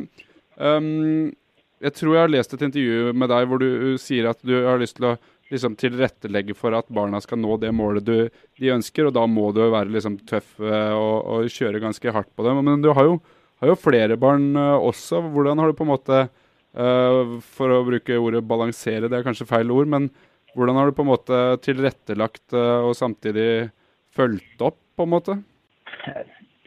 um, 0.76 1.32
jeg 1.80 1.96
tror 1.96 2.14
jeg 2.14 2.25
har 2.26 2.32
lest 2.32 2.54
et 2.54 2.64
intervju 2.66 3.12
med 3.16 3.30
deg 3.32 3.46
hvor 3.49 3.60
du 3.62 3.68
uh, 3.68 3.99
sier 4.00 4.28
at 4.30 4.40
du 4.44 4.52
har 4.66 4.80
lyst 4.80 4.99
til 4.99 5.08
å 5.08 5.16
liksom, 5.52 5.76
tilrettelegge 5.80 6.56
for 6.58 6.76
at 6.76 6.88
barna 6.92 7.22
skal 7.25 7.40
nå 7.40 7.56
det 7.62 7.72
målet 7.76 8.06
du, 8.06 8.16
de 8.60 8.72
ønsker, 8.75 9.08
og 9.08 9.16
da 9.16 9.25
må 9.26 9.49
du 9.56 9.62
være 9.64 9.92
liksom, 9.94 10.20
tøff 10.28 10.52
uh, 10.60 10.92
og, 10.92 11.16
og, 11.25 11.52
kjøre 11.52 11.82
ganske 11.82 12.16
hardt 12.16 12.30
på 12.37 12.46
dem. 12.46 12.60
Men 12.66 12.84
du 12.84 12.90
har 12.96 13.08
jo, 13.08 13.16
har 13.62 13.72
jo 13.72 13.80
flere 13.80 14.18
barn 14.20 14.52
uh, 14.58 14.76
også. 14.76 15.22
Hvordan 15.32 15.62
har 15.62 15.70
du 15.70 15.78
på 15.78 15.88
en 15.88 15.94
måte, 15.94 16.22
for 16.70 17.72
å 17.75 17.80
bruke 17.82 18.14
ordet 18.22 18.44
balansere, 18.46 19.08
det 19.10 19.16
er 19.18 19.25
kanskje 19.26 19.49
feil 19.49 19.72
ord, 19.75 19.88
men 19.90 20.04
hvordan 20.54 20.76
har 20.78 20.87
du 20.87 20.94
på 20.94 21.02
en 21.02 21.08
måte 21.08 21.38
tilrettelagt 21.64 22.54
og 22.54 22.92
samtidig 22.94 23.72
fulgt 24.14 24.62
opp, 24.62 24.76
på 24.94 25.02
en 25.02 25.10
måte? 25.10 25.34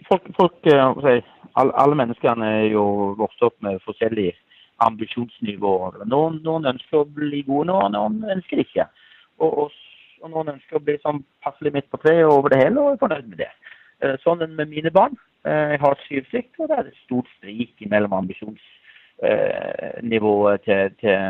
Folk, 0.09 0.27
folk 0.35 0.67
alle, 0.67 1.71
alle 1.71 1.99
menneskene 2.01 2.49
er 2.57 2.67
jo 2.73 2.83
vokst 3.15 3.47
opp 3.47 3.55
med 3.63 3.79
forskjellige 3.87 4.35
ambisjonsnivåer. 4.81 5.93
Noen, 6.09 6.33
noen, 6.45 6.69
ønsker 6.73 6.95
å 7.01 7.11
bli 7.19 7.39
gode, 7.47 7.67
nå, 7.69 7.77
noen 7.93 8.15
ønsker 8.37 8.55
det 8.59 8.65
ikke. 8.67 8.85
Og, 9.39 9.51
og, 9.51 9.67
og, 10.21 10.27
noen 10.31 10.53
ønsker 10.55 10.73
å 10.79 10.83
bli 10.83 10.95
sånn 11.03 11.19
passelig 11.45 11.71
midt 11.75 11.91
på 11.91 12.01
treet 12.03 12.29
over 12.29 12.47
det 12.53 12.61
hele 12.63 12.77
og 12.81 12.89
er 12.93 13.03
fornøyd 13.03 13.27
med 13.29 13.39
det. 13.43 13.53
Eh, 14.03 14.15
sånn 14.23 14.41
med 14.57 14.67
mine 14.71 14.91
barn. 14.93 15.15
Eh, 15.47 15.65
jeg 15.75 15.81
har 15.83 16.05
syv 16.07 16.23
stykker, 16.31 16.59
og 16.63 16.67
det 16.69 16.75
er 16.77 16.85
et 16.89 17.03
stort 17.03 17.29
sprik 17.37 17.73
mellom 17.91 18.11
ambisjonsnivået 18.19 20.59
til, 20.67 20.83
til 21.03 21.21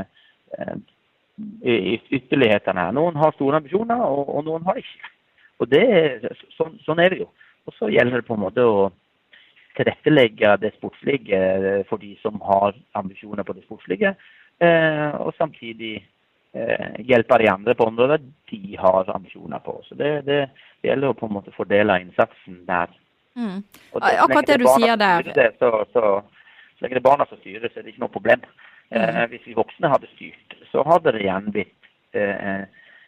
ytterlighetene 1.64 2.82
her. 2.88 2.94
Noen 2.96 3.16
har 3.20 3.32
store 3.38 3.58
ambisjoner, 3.62 4.00
og, 4.06 4.24
og 4.30 4.42
noen 4.48 4.64
har 4.70 4.76
ikke. 4.82 5.08
Og 5.62 5.66
det, 5.72 5.86
så, 6.58 6.64
sånn 6.86 7.02
er 7.02 7.10
det 7.14 7.24
jo. 7.24 7.30
Og 7.68 7.72
så 7.78 7.90
gjelder 7.92 8.20
det 8.20 8.28
på 8.28 8.36
en 8.36 8.44
måte 8.44 8.66
å 8.68 8.90
tilrettelegge 9.78 10.56
det 10.62 10.74
sportslige 10.78 11.38
eh, 11.38 11.84
for 11.90 12.02
de 12.02 12.16
som 12.22 12.42
har 12.46 12.76
ambisjoner 13.00 13.44
på 13.44 13.56
det 13.58 13.64
sportslige, 13.66 14.16
eh, 14.60 15.16
og 15.20 15.34
samtidig 15.38 15.96
eh, 16.54 17.00
hjelpe 17.08 17.40
de 17.42 17.50
andre 17.52 17.76
på 17.76 17.88
områder 17.90 18.22
de 18.52 18.78
har 18.80 19.10
ambisjoner 19.16 19.64
på. 19.66 19.80
Så 19.88 19.96
det, 20.00 20.12
det, 20.30 20.44
gjelder 20.84 21.14
å 21.14 21.18
på 21.18 21.30
en 21.30 21.38
måte 21.38 21.56
fordele 21.56 22.02
innsatsen 22.04 22.64
der. 22.68 22.92
Mm. 23.40 23.64
Akkurat 23.96 24.50
det 24.50 24.60
du 24.62 24.68
sier 24.76 24.98
der. 25.00 25.30
Det, 25.34 25.50
så, 25.60 25.70
så, 25.94 26.20
så 26.76 26.86
lenge 26.86 26.98
det 26.98 27.02
er 27.02 27.10
barna 27.10 27.28
som 27.30 27.40
styrer, 27.40 27.72
så 27.72 27.80
er 27.80 27.86
det 27.86 27.94
ikke 27.94 28.04
noe 28.04 28.14
problem. 28.14 28.44
Mm. 28.92 29.02
Eh, 29.02 29.24
hvis 29.32 29.48
vi 29.48 29.56
voksne 29.58 29.90
hadde 29.90 30.12
styrt, 30.14 30.58
så 30.72 30.84
hadde 30.86 31.16
det 31.16 31.24
igjen 31.24 31.50
blitt 31.56 31.88
eh, 32.20 32.62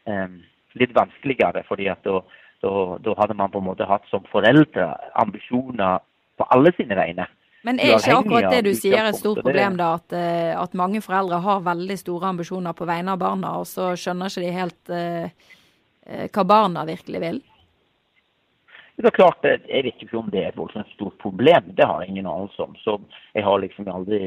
eh, 0.09 0.37
litt 0.79 0.95
vanskeligere. 0.95 1.63
fordi 1.67 1.89
at 1.91 2.01
da, 2.07 2.21
da, 2.63 2.71
da, 3.03 3.15
hadde 3.19 3.37
man 3.37 3.51
på 3.51 3.61
en 3.61 3.69
måte 3.69 3.89
hatt 3.89 4.07
som 4.09 4.25
foreldre 4.31 4.93
ambisjoner 5.21 5.99
på 6.37 6.47
alle 6.51 6.71
sine 6.77 6.97
vegne. 6.97 7.27
Men 7.65 7.79
er 7.81 7.95
ikke 7.95 8.19
akkurat 8.19 8.51
det 8.53 8.61
du 8.67 8.75
sier 8.77 9.07
et 9.09 9.17
stort 9.17 9.41
problem, 9.41 9.79
da? 9.79 9.95
At, 9.97 10.13
eh, 10.13 10.53
at, 10.53 10.77
mange 10.77 11.01
foreldre 11.01 11.41
har 11.41 11.65
veldig 11.65 11.97
store 11.97 12.29
ambisjoner 12.35 12.77
på 12.77 12.85
vegne 12.85 13.15
av 13.15 13.21
barna, 13.23 13.55
og 13.57 13.65
så 13.69 13.95
skjønner 13.97 14.29
ikke 14.29 14.43
de 14.43 14.51
helt 14.53 14.93
uh, 14.93 16.29
hva 16.29 16.43
barna 16.45 16.83
virkelig 16.85 17.21
vil? 17.23 17.39
Det 18.95 19.09
er 19.09 19.15
klart, 19.17 19.43
Jeg 19.43 19.83
vet 19.83 20.03
ikke 20.05 20.17
om 20.17 20.29
det 20.31 20.39
er 20.39 20.53
et 20.53 20.57
voldsomt 20.57 20.87
stort 20.93 21.17
problem, 21.19 21.73
det 21.75 21.83
har 21.83 22.01
jeg 22.01 22.13
ingen 22.13 22.29
anelse 22.31 22.61
om. 22.63 22.75
Så 22.79 22.95
jeg 23.33 23.43
har 23.43 23.59
liksom 23.59 23.89
aldri 23.91 24.19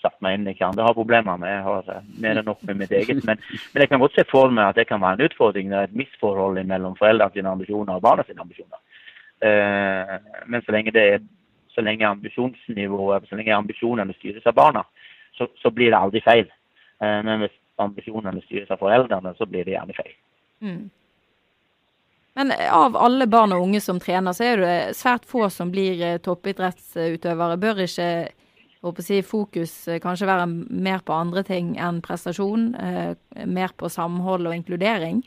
satt 0.00 0.16
meg 0.24 0.38
inn 0.38 0.46
i 0.48 0.54
hva 0.54 0.70
andre 0.70 0.86
har 0.86 0.96
problemer 0.96 1.36
med. 1.36 1.50
Jeg 1.50 1.66
har 1.66 2.06
mer 2.22 2.40
enn 2.40 2.48
nok 2.48 2.62
med 2.64 2.78
mitt 2.78 2.94
eget. 2.94 3.20
Men, 3.26 3.42
men, 3.74 3.82
jeg 3.82 3.90
kan 3.90 4.00
godt 4.00 4.16
se 4.16 4.24
for 4.30 4.48
meg 4.48 4.70
at 4.70 4.80
det 4.80 4.86
kan 4.88 5.02
være 5.02 5.18
en 5.18 5.28
utfordring. 5.28 5.68
Det 5.68 5.76
er 5.76 5.90
et 5.90 5.98
misforhold 5.98 6.62
mellom 6.70 6.96
foreldrenes 6.96 7.52
ambisjoner 7.52 7.98
og 7.98 8.06
barna 8.06 8.24
sine 8.24 8.40
ambisjoner. 8.46 8.80
Men 10.48 10.64
så 10.64 10.72
lenge, 10.72 10.94
det 10.96 11.04
er, 11.04 11.20
så 11.78 11.86
lenge 11.86 12.06
ambisjonsnivået, 12.10 13.28
så 13.30 13.38
lenge 13.38 13.54
ambisjonene 13.54 14.16
styres 14.18 14.46
av 14.50 14.58
barna, 14.58 14.82
så, 15.38 15.46
så 15.62 15.70
blir 15.70 15.92
det 15.94 16.00
aldri 16.02 16.22
feil. 16.26 16.48
Uh, 16.98 17.20
men 17.22 17.44
hvis 17.44 17.54
ambisjonene 17.78 18.42
styres 18.42 18.72
av 18.74 18.82
foreldrene, 18.82 19.36
så 19.38 19.46
blir 19.46 19.68
det 19.68 19.76
gjerne 19.76 19.94
feil. 19.94 20.16
Mm. 20.66 20.88
Men 22.38 22.52
av 22.70 22.96
alle 22.98 23.26
barn 23.26 23.54
og 23.54 23.64
unge 23.64 23.80
som 23.82 23.98
trener, 24.02 24.34
så 24.34 24.44
er 24.46 24.60
det 24.62 24.74
svært 24.94 25.24
få 25.26 25.48
som 25.50 25.72
blir 25.74 25.98
eh, 26.06 26.20
toppidrettsutøvere. 26.22 27.56
Bør 27.58 27.80
ikke 27.82 29.02
si, 29.02 29.18
fokus 29.26 29.72
eh, 29.90 29.98
kanskje 30.02 30.28
være 30.28 30.44
mer 30.70 31.02
på 31.02 31.16
andre 31.16 31.42
ting 31.46 31.72
enn 31.82 31.98
prestasjon? 32.04 32.68
Eh, 32.78 33.42
mer 33.42 33.74
på 33.74 33.90
samhold 33.90 34.46
og 34.46 34.54
inkludering? 34.54 35.24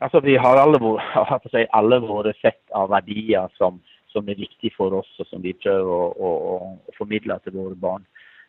Altså, 0.00 0.20
Vi 0.20 0.36
har 0.36 0.60
alle, 0.60 0.78
si, 1.52 1.66
alle 1.72 2.00
våre 2.04 2.34
sett 2.42 2.62
av 2.74 2.90
verdier 2.92 3.48
som, 3.56 3.80
som, 4.12 4.28
er 4.28 4.40
viktige 4.40 4.74
for 4.76 4.92
oss, 5.00 5.12
og 5.20 5.28
som 5.30 5.42
vi 5.42 5.56
prøver 5.56 5.88
å, 5.88 6.06
å, 6.12 6.30
å 6.56 6.96
formidle 6.98 7.38
til 7.44 7.56
våre 7.56 7.74
barn. 7.74 8.06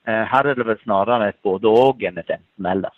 Her 0.07 0.47
er 0.47 0.55
det 0.55 0.63
vel 0.63 0.77
snarere 0.85 1.33
et 1.33 1.39
både-og 1.43 2.03
enn 2.07 2.19
et 2.21 2.29
enten-eller. 2.31 2.93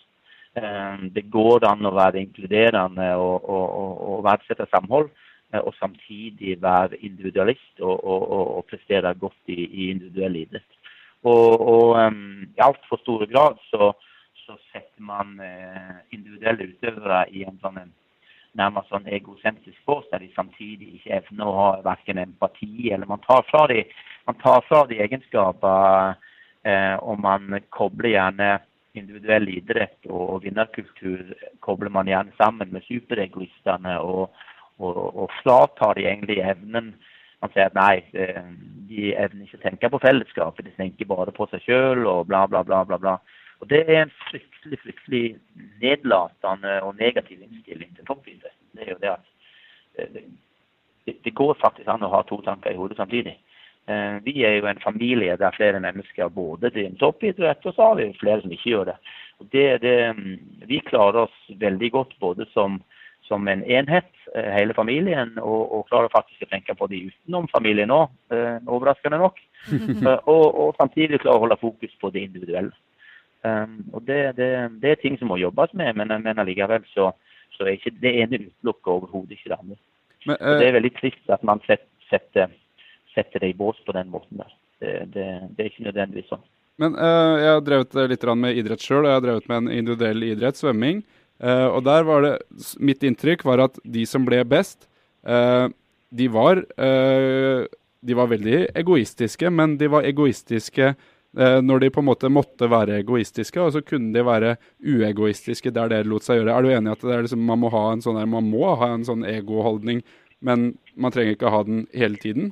Eh, 0.54 1.02
det 1.14 1.28
går 1.30 1.64
an 1.68 1.86
å 1.86 1.94
være 1.94 2.18
inkluderende 2.24 3.12
og, 3.22 3.44
og, 3.46 3.66
og, 3.80 3.92
og 4.10 4.24
verdsette 4.26 4.66
samhold, 4.72 5.10
eh, 5.52 5.60
og 5.60 5.76
samtidig 5.78 6.56
være 6.62 6.98
individualist 7.06 7.84
og, 7.86 8.64
prestere 8.66 9.14
godt 9.14 9.54
i, 9.54 9.60
i 9.62 9.90
individuell 9.94 10.40
idrett. 10.42 10.66
Og, 11.22 11.98
I 12.00 12.62
altfor 12.64 12.98
stor 13.02 13.26
grad 13.30 13.58
så, 13.68 13.92
så, 14.46 14.56
setter 14.72 15.04
man 15.04 15.34
uh, 15.36 15.98
individuelle 16.16 16.70
utøvere 16.70 17.26
i 17.36 17.42
en 17.44 17.58
sånn 17.60 17.76
en, 17.82 17.90
nærmest 18.58 18.90
sånn 18.90 19.06
egosentrisk 19.10 19.78
på 19.86 20.00
der 20.10 20.24
de 20.24 20.30
samtidig 20.34 20.96
ikke 20.96 21.20
evner 21.20 21.50
å 21.50 21.56
ha 21.58 21.68
verken 21.84 22.18
empati 22.18 22.90
eller 22.92 23.06
Man 23.06 23.22
tar 23.26 23.44
fra 23.50 23.66
de, 23.70 23.84
man 24.26 24.38
tar 24.42 24.64
fra 24.68 24.84
de 24.90 24.98
egenskaper, 25.02 26.16
eh, 26.64 26.96
og 26.96 27.20
man 27.20 27.60
kobler 27.70 28.16
gjerne 28.16 28.50
individuell 28.98 29.46
idrett 29.48 30.08
og 30.10 30.42
vinnerkultur 30.44 31.34
kobler 31.62 31.92
man 31.94 32.10
gjerne 32.10 32.34
sammen 32.38 32.72
med 32.74 32.82
superegoistene 32.88 33.98
og, 34.02 34.34
og, 34.82 34.98
og 35.24 35.36
fratar 35.42 35.94
de 35.94 36.08
egentlig 36.08 36.40
evnen. 36.42 36.94
Man 37.40 37.52
sier 37.54 37.70
at 37.70 37.76
nei, 37.78 38.02
de 38.90 39.12
evner 39.14 39.46
ikke 39.46 39.60
å 39.60 39.62
tenke 39.62 39.92
på 39.92 40.02
fellesskapet, 40.02 40.66
de 40.66 40.74
tenker 40.76 41.08
bare 41.08 41.32
på 41.32 41.46
seg 41.52 41.62
sjøl 41.64 42.02
og 42.10 42.26
bla, 42.28 42.46
bla, 42.50 42.64
bla. 42.66 42.82
bla, 42.84 42.98
bla. 42.98 43.20
Og 43.60 43.68
Det 43.70 43.80
er 43.86 44.02
en 44.02 44.12
fryktelig 44.28 44.78
fryktelig 44.82 45.24
nedlatende 45.80 46.80
og 46.82 46.96
negativ 46.96 47.42
innstilling 47.44 47.89
er 48.90 48.98
jo 48.98 49.04
det 49.04 49.14
at 49.14 49.26
det, 51.06 51.16
det, 51.24 51.30
går 51.34 51.56
faktisk 51.60 51.88
an 51.88 52.04
å 52.06 52.12
ha 52.12 52.22
to 52.26 52.40
tanker 52.44 52.74
i 52.74 52.78
hodet 52.78 52.98
samtidig. 52.98 53.36
Eh, 53.90 54.20
vi 54.24 54.44
er 54.44 54.58
jo 54.58 54.68
en 54.70 54.82
familie 54.82 55.36
der 55.40 55.56
flere 55.56 55.80
mennesker 55.82 56.28
både 56.34 56.70
driver 56.70 56.96
toppidrett, 57.00 57.66
og 57.66 57.74
så 57.74 57.88
har 57.88 57.98
vi 57.98 58.12
flere 58.20 58.42
som 58.42 58.54
ikke 58.54 58.70
gjør 58.70 58.90
det. 58.92 58.96
det, 59.52 59.66
det 59.82 59.96
mm, 60.16 60.38
vi 60.68 60.80
klarer 60.86 61.24
oss 61.24 61.36
veldig 61.60 61.90
godt 61.90 62.14
både 62.20 62.46
som, 62.54 62.80
som 63.26 63.48
en 63.48 63.64
enhet, 63.64 64.12
eh, 64.34 64.52
hele 64.54 64.76
familien, 64.76 65.32
og, 65.38 65.72
og, 65.72 65.88
klarer 65.88 66.12
faktisk 66.12 66.44
å 66.44 66.50
tenke 66.52 66.76
på 66.76 66.90
de 66.92 67.06
utenom 67.08 67.48
familien 67.54 67.90
òg, 67.94 68.12
eh, 68.34 68.60
overraskende 68.66 69.18
nok. 69.18 69.40
og, 70.34 70.46
og, 70.46 70.76
samtidig 70.78 71.22
klarer 71.24 71.40
å 71.40 71.46
holde 71.46 71.60
fokus 71.60 71.96
på 72.00 72.12
det 72.14 72.28
individuelle. 72.28 72.72
Og 73.96 74.02
det, 74.04 74.36
det, 74.36 74.46
det, 74.82 74.90
er 74.90 74.98
ting 75.00 75.14
som 75.16 75.30
må 75.32 75.38
jobbes 75.40 75.70
med, 75.72 75.96
men, 75.96 76.12
men 76.20 76.40
allikevel 76.42 76.82
så, 76.92 77.06
så 77.56 77.66
er 77.66 77.76
ikke 77.76 77.94
det 78.02 78.12
ene 78.22 78.42
utelukker 78.46 78.92
overhodet 78.94 79.36
ikke 79.36 79.52
det 79.52 79.58
andre. 79.58 79.78
Men, 80.26 80.36
uh, 80.36 80.56
det 80.60 80.68
er 80.68 80.76
veldig 80.78 80.92
trist 80.98 81.32
at 81.32 81.44
man 81.46 81.62
setter 81.66 82.50
setter 83.14 83.42
det 83.42 83.52
i 83.52 83.56
bås 83.58 83.78
på 83.86 83.94
den 83.94 84.10
måten 84.10 84.38
der. 84.38 84.50
Det, 84.80 84.92
det, 85.14 85.26
det 85.56 85.62
er 85.62 85.70
ikke 85.70 85.86
nødvendigvis 85.88 86.28
sånn. 86.30 86.42
Men 86.80 86.94
uh, 86.96 87.36
jeg 87.40 87.50
har 87.50 87.64
drevet 87.66 87.96
litt 88.12 88.26
med 88.40 88.60
idrett 88.60 88.84
sjøl, 88.84 89.02
og 89.02 89.10
jeg 89.10 89.18
har 89.18 89.24
drevet 89.24 89.48
med 89.50 89.58
en 89.58 89.72
individuell 89.80 90.26
idrett, 90.28 90.58
svømming. 90.60 91.02
Uh, 91.42 91.68
og 91.72 91.84
der 91.86 92.04
var 92.04 92.24
det 92.24 92.34
Mitt 92.78 93.04
inntrykk 93.06 93.44
var 93.48 93.64
at 93.66 93.80
de 93.84 94.04
som 94.08 94.26
ble 94.28 94.42
best, 94.44 94.86
de 96.10 96.26
var 96.32 96.62
De 96.80 98.14
var 98.16 98.28
veldig 98.30 98.60
egoistiske, 98.80 99.50
men 99.52 99.74
de 99.76 99.90
var 99.92 100.06
egoistiske 100.08 100.94
når 101.36 101.84
de 101.84 101.90
på 101.94 102.02
en 102.02 102.08
måte 102.08 102.28
måtte 102.32 102.66
være 102.66 102.96
egoistiske, 103.04 103.60
og 103.62 103.70
så 103.70 103.84
kunne 103.86 104.10
de 104.16 104.24
være 104.26 104.56
uegoistiske 104.82 105.70
der 105.70 105.92
det 105.92 106.00
lot 106.10 106.26
seg 106.26 106.40
gjøre. 106.40 106.56
Er 106.56 106.66
du 106.66 106.72
enig 106.74 106.90
i 106.90 106.96
at 106.96 107.04
liksom, 107.22 107.44
man 107.46 107.60
må 107.62 107.70
ha 107.70 107.84
en 107.92 108.02
sånn 108.02 108.18
man 108.32 108.48
må 108.50 108.72
ha 108.80 108.88
en 108.96 109.06
sånn 109.06 109.22
egoholdning, 109.28 110.02
men 110.42 110.72
man 110.98 111.14
trenger 111.14 111.36
ikke 111.36 111.52
ha 111.54 111.62
den 111.68 111.84
hele 111.94 112.18
tiden? 112.18 112.50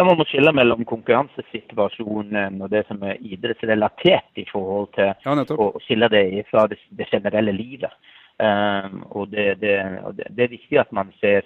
Ja, 0.00 0.04
Man 0.04 0.16
må 0.16 0.24
skille 0.24 0.52
mellom 0.56 0.86
konkurransesituasjonen 0.88 2.62
og 2.62 2.70
det 2.72 2.86
som 2.88 3.02
er 3.04 3.18
idrettsrelatert 3.20 4.38
i 4.40 4.46
forhold 4.48 4.86
til 4.94 5.10
ja, 5.12 5.34
å 5.60 5.66
skille 5.84 6.08
det 6.08 6.22
fra 6.48 6.64
det, 6.70 6.78
det 6.96 7.08
generelle 7.10 7.52
livet. 7.52 7.92
Um, 8.40 9.02
og, 9.10 9.26
det, 9.34 9.58
det, 9.60 9.74
og 10.06 10.14
det, 10.16 10.30
er 10.40 10.54
viktig 10.54 10.78
at 10.80 10.92
man 10.96 11.10
ser, 11.20 11.44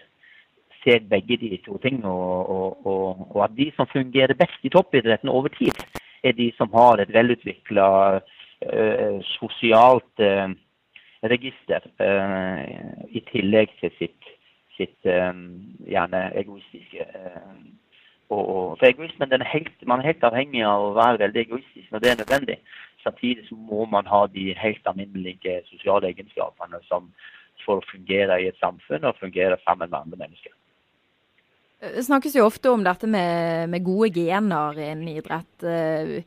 ser 0.84 1.06
begge 1.10 1.38
de 1.40 1.56
to 1.64 1.78
tingene. 1.82 2.10
Og, 2.10 2.86
og, 2.86 3.26
og, 3.30 3.44
at 3.44 3.56
de 3.56 3.70
som 3.76 3.90
fungerer 3.92 4.38
best 4.38 4.60
i 4.62 4.72
toppidretten 4.72 5.28
over 5.28 5.48
tid, 5.48 5.76
er 6.24 6.32
de 6.32 6.52
som 6.56 6.70
har 6.72 7.00
et 7.00 7.12
velutvikla 7.12 7.88
uh, 8.16 9.18
sosialt 9.36 10.24
uh, 10.24 10.48
register 11.24 11.84
uh, 12.00 12.62
i 13.08 13.24
tillegg 13.32 13.72
til 13.80 13.92
sitt, 13.98 14.30
sitt 14.76 15.10
um, 15.10 15.48
gjerne 15.88 16.30
egoistiske 16.40 17.08
og, 18.30 18.78
for 18.78 18.86
egoismen 18.86 19.32
er 19.32 19.44
helt, 19.44 19.86
Man 19.86 20.00
er 20.00 20.10
helt 20.10 20.24
avhengig 20.24 20.64
av 20.64 20.82
å 20.82 20.94
være 20.96 21.20
veldig 21.26 21.40
egoistisk 21.44 21.92
når 21.92 22.02
det 22.02 22.10
er 22.10 22.20
nødvendig. 22.22 22.58
Samtidig 23.04 23.46
så 23.48 23.56
må 23.70 23.84
man 23.84 24.06
ha 24.06 24.24
de 24.26 24.54
helt 24.56 24.86
alminnelige 24.86 25.60
sosiale 25.68 26.08
egenskapene 26.08 26.80
som, 26.88 27.10
for 27.64 27.80
å 27.80 27.88
fungere 27.90 28.40
i 28.40 28.48
et 28.48 28.60
samfunn 28.62 29.04
og 29.04 29.20
fungere 29.20 29.60
sammen 29.64 29.90
med 29.90 30.00
andre 30.00 30.22
mennesker. 30.24 30.52
Det 31.92 32.04
snakkes 32.04 32.36
jo 32.38 32.46
ofte 32.46 32.70
om 32.72 32.84
dette 32.84 33.08
med, 33.10 33.68
med 33.68 33.84
gode 33.84 34.08
gener 34.14 34.78
innen 34.80 35.08
idrett. 35.08 35.66
Eh, 35.68 36.22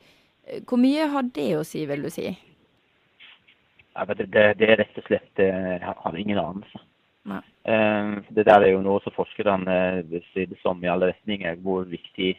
hvor 0.69 0.79
mye 0.81 1.07
har 1.11 1.25
det 1.33 1.47
å 1.57 1.63
si, 1.67 1.85
vil 1.89 2.05
du 2.05 2.11
si? 2.13 2.27
Ja, 3.97 4.05
det, 4.05 4.27
det, 4.29 4.43
det, 4.59 4.67
er 4.69 4.79
rett 4.83 4.99
og 4.99 5.07
slett 5.07 5.41
Jeg 5.41 5.79
eh, 5.81 5.87
har 6.03 6.19
ingen 6.19 6.41
anelse. 6.41 6.83
Det 7.67 8.45
der 8.47 8.63
er 8.63 8.69
jo 8.71 8.83
noe 8.85 9.01
som 9.03 9.11
forskerne 9.11 9.73
si 10.29 10.45
som 10.61 10.79
i 10.85 10.87
alle 10.87 11.09
retninger, 11.09 11.57
hvor 11.59 11.83
viktig, 11.89 12.29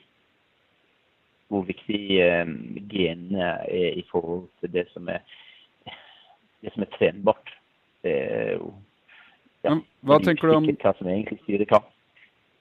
hvor 1.52 1.66
viktig 1.68 2.00
genene 2.88 3.50
er 3.68 3.98
i 4.00 4.06
forhold 4.08 4.46
til 4.62 4.72
det 4.72 4.86
som 4.94 5.10
er, 5.12 5.20
det 6.64 6.72
som 6.72 6.86
er 6.86 6.94
trenbart. 6.96 7.52
Det 8.00 8.14
er 8.14 8.54
jo 8.54 8.72
ja, 9.66 9.76
hva 10.06 10.18
tenker 10.24 10.48
du 10.48 10.56
om 10.56 10.70
hva 10.70 10.94
som 10.96 11.12
egentlig 11.12 11.42
styrer 11.42 11.68
hva. 11.68 11.82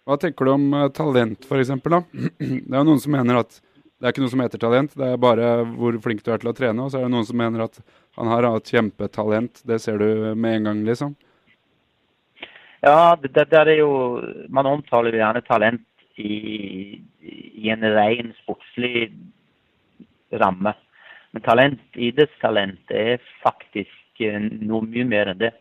Hva 0.07 0.15
tenker 0.21 0.47
du 0.47 0.53
om 0.53 0.67
uh, 0.71 0.87
talent, 0.95 1.43
f.eks.? 1.43 1.73
Det 1.83 2.71
er 2.71 2.79
jo 2.79 2.87
noen 2.87 3.01
som 3.03 3.15
mener 3.15 3.41
at 3.41 3.59
det 3.97 4.05
er 4.05 4.13
ikke 4.13 4.21
noe 4.21 4.29
som 4.29 4.41
heter 4.43 4.61
talent, 4.61 4.91
det 4.93 5.07
er 5.09 5.15
bare 5.17 5.45
hvor 5.73 5.95
flink 6.03 6.19
du 6.21 6.27
er 6.29 6.37
til 6.37 6.51
å 6.51 6.53
trene. 6.53 6.83
Og 6.83 6.91
så 6.93 6.99
er 6.99 7.07
det 7.07 7.13
noen 7.15 7.25
som 7.25 7.39
mener 7.39 7.63
at 7.63 7.79
han 8.19 8.29
har 8.29 8.45
hatt 8.45 8.69
kjempetalent, 8.69 9.63
det 9.65 9.79
ser 9.81 9.97
du 9.97 10.35
med 10.37 10.59
en 10.59 10.67
gang, 10.69 10.83
liksom. 10.85 11.15
Ja, 12.85 13.17
det, 13.17 13.33
det 13.33 13.57
er 13.57 13.71
jo 13.79 13.89
Man 14.53 14.69
omtaler 14.69 15.15
jo 15.15 15.23
gjerne 15.23 15.41
talent 15.47 15.81
i, 16.21 17.01
i 17.57 17.71
en 17.73 17.81
ren 17.81 18.35
sportslig 18.43 19.09
ramme. 20.37 20.75
Men 21.33 21.45
talent, 21.45 21.81
idrettstalent 21.93 22.93
er 22.93 23.17
faktisk 23.41 24.21
eh, 24.21 24.37
noe 24.39 24.85
mye 24.85 25.07
mer 25.09 25.33
enn 25.33 25.41
det. 25.41 25.55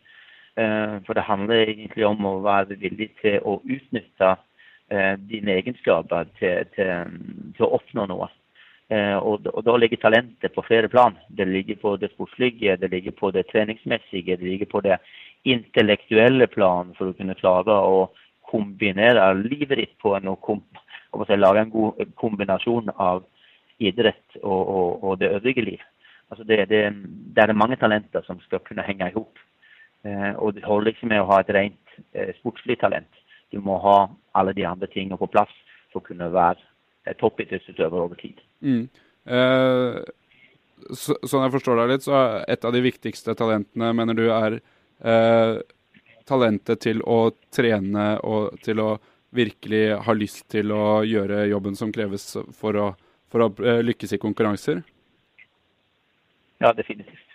Eh, 0.57 0.97
for 1.07 1.15
det 1.15 1.27
handler 1.29 1.67
egentlig 1.67 2.07
om 2.09 2.25
å 2.25 2.39
være 2.45 2.79
villig 2.81 3.11
til 3.21 3.39
å 3.45 3.59
utnytte 3.61 4.33
eh, 4.89 5.15
dine 5.21 5.59
egenskaper 5.61 6.31
til, 6.41 6.65
til, 6.77 7.17
til 7.57 7.67
å 7.67 7.73
oppnå 7.77 8.07
noe. 8.09 8.31
Eh, 8.89 9.17
og, 9.19 9.49
og, 9.53 9.63
da 9.67 9.75
ligger 9.77 10.01
talentet 10.01 10.55
på 10.55 10.65
flere 10.65 10.89
plan. 10.89 11.17
Det 11.29 11.45
ligger 11.49 11.77
på 11.83 11.97
det 12.01 12.13
sportslige, 12.15 12.79
det 12.81 12.91
ligger 12.93 13.17
på 13.19 13.33
det 13.35 13.49
treningsmessige, 13.51 14.39
det 14.39 14.47
ligger 14.47 14.71
på 14.71 14.81
det 14.87 15.01
intellektuelle 15.47 16.47
plan 16.51 16.95
for 16.97 17.11
å 17.11 17.17
kunne 17.19 17.37
klare 17.39 17.77
å 17.77 18.07
kombinere 18.47 19.27
livet 19.41 19.81
ditt 19.81 19.97
på 20.03 20.15
en 20.17 20.31
og 20.31 20.41
kom, 20.43 20.63
lage 21.37 21.65
en 21.65 21.73
god 21.73 22.15
kombinasjon 22.19 22.93
av 22.95 23.25
idrett 23.83 24.39
og, 24.43 24.63
og, 24.63 25.05
og 25.05 25.19
det 25.21 25.35
øvrige 25.37 25.67
liv. 25.67 25.83
Altså 26.31 26.47
det, 26.47 26.65
det, 26.71 26.81
det, 27.35 27.43
er 27.43 27.53
mange 27.55 27.77
talenter 27.77 28.25
som 28.27 28.39
skal 28.47 28.63
kunne 28.67 28.87
henge 28.87 29.11
i 29.11 29.15
hop. 29.15 29.39
Eh, 30.07 30.33
og 30.39 30.55
det 30.57 30.65
holder 30.67 30.95
ikke 30.95 31.11
med 31.11 31.23
å 31.23 31.31
ha 31.33 31.41
et 31.43 31.53
rent 31.57 31.97
eh, 32.13 32.33
sportslig 32.39 32.79
talent. 32.83 33.23
Du 33.55 33.59
må 33.65 33.79
ha 33.83 33.99
alle 34.39 34.55
de 34.57 34.67
andre 34.69 34.89
tingene 34.93 35.19
på 35.19 35.31
plass 35.33 35.53
for 35.93 36.03
å 36.03 36.07
kunne 36.07 36.29
være 36.35 36.61
eh, 37.07 37.17
toppidrettsutøver 37.19 38.05
over 38.05 38.21
tid. 38.21 38.41
Mm. 38.61 38.85
Eh, 39.27 39.99
så, 40.93 41.17
sånn 41.25 41.47
jeg 41.47 41.55
forstår 41.57 41.81
deg 41.81 41.95
litt, 41.95 42.07
så 42.07 42.17
er 42.19 42.45
et 42.55 42.67
av 42.69 42.75
de 42.77 42.85
viktigste 42.85 43.35
talentene, 43.39 43.93
mener 43.97 44.19
du, 44.19 44.27
er 44.31 44.59
eh, 45.03 45.59
talentet 46.29 46.83
til 46.85 47.03
å 47.07 47.21
trene 47.55 48.17
og 48.27 48.59
til 48.67 48.83
å 48.83 48.91
virkelig 49.37 49.99
ha 50.07 50.15
lyst 50.17 50.47
til 50.53 50.73
å 50.73 51.03
gjøre 51.05 51.47
jobben 51.51 51.75
som 51.77 51.91
kreves 51.93 52.29
for 52.57 52.79
å, 52.81 52.91
for 53.33 53.47
å 53.47 53.81
lykkes 53.85 54.15
i 54.17 54.21
konkurranser? 54.23 54.85
Ja, 56.63 56.73
definitivt. 56.73 57.27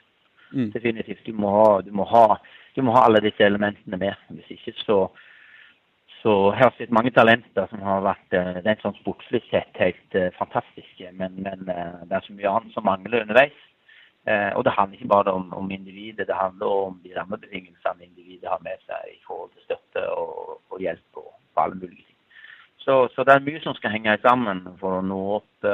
Mm. 0.54 0.72
Definitivt. 0.74 1.26
Du 1.26 1.34
må, 1.38 1.52
ha, 1.56 1.82
du, 1.86 1.92
må 1.96 2.06
ha, 2.10 2.40
du 2.76 2.82
må, 2.86 2.96
ha, 2.96 3.06
alle 3.06 3.22
disse 3.24 3.44
elementene 3.44 4.00
med. 4.00 4.26
Hvis 4.36 4.58
ikke 4.58 4.76
så 4.86 5.04
så 6.22 6.52
har 6.52 6.74
sett 6.78 6.94
mange 6.94 7.12
talenter 7.16 7.66
som 7.72 7.82
har 7.86 8.04
vært 8.06 8.36
uh, 8.38 8.60
rent 8.62 8.84
sånn 8.84 8.98
sportslig 9.00 9.42
sett 9.48 9.80
helt 9.82 10.18
uh, 10.18 10.30
fantastiske. 10.38 11.10
Men, 11.18 11.40
men 11.42 11.66
uh, 11.66 12.04
det 12.06 12.18
er 12.18 12.28
så 12.28 12.36
mye 12.38 12.52
annet 12.52 12.76
som 12.76 12.86
mangler 12.86 13.26
underveis. 13.26 13.68
Og 14.22 14.62
det 14.62 14.76
handler 14.76 15.00
ikke 15.00 15.10
bare 15.10 15.32
om, 15.34 15.48
om, 15.58 15.72
individet, 15.74 16.28
det 16.30 16.36
handler 16.38 16.70
om 16.70 17.00
de 17.02 17.10
rammebetingelsene 17.16 18.04
individet 18.06 18.52
har 18.52 18.60
med 18.62 18.78
seg 18.86 19.16
i 19.16 19.18
forhold 19.26 19.50
til 19.56 19.64
støtte 19.66 20.04
og, 20.14 20.60
og 20.70 20.84
hjelp 20.84 21.18
og 21.18 21.32
alle 21.58 21.80
mulige 21.80 22.04
ting. 22.04 22.20
Så, 22.86 23.00
så, 23.16 23.26
det 23.26 23.34
er 23.34 23.48
mye 23.48 23.64
som 23.64 23.74
skal 23.80 23.96
henge 23.96 24.14
sammen 24.22 24.62
for 24.78 25.00
å 25.00 25.02
nå 25.02 25.18
opp 25.40 25.72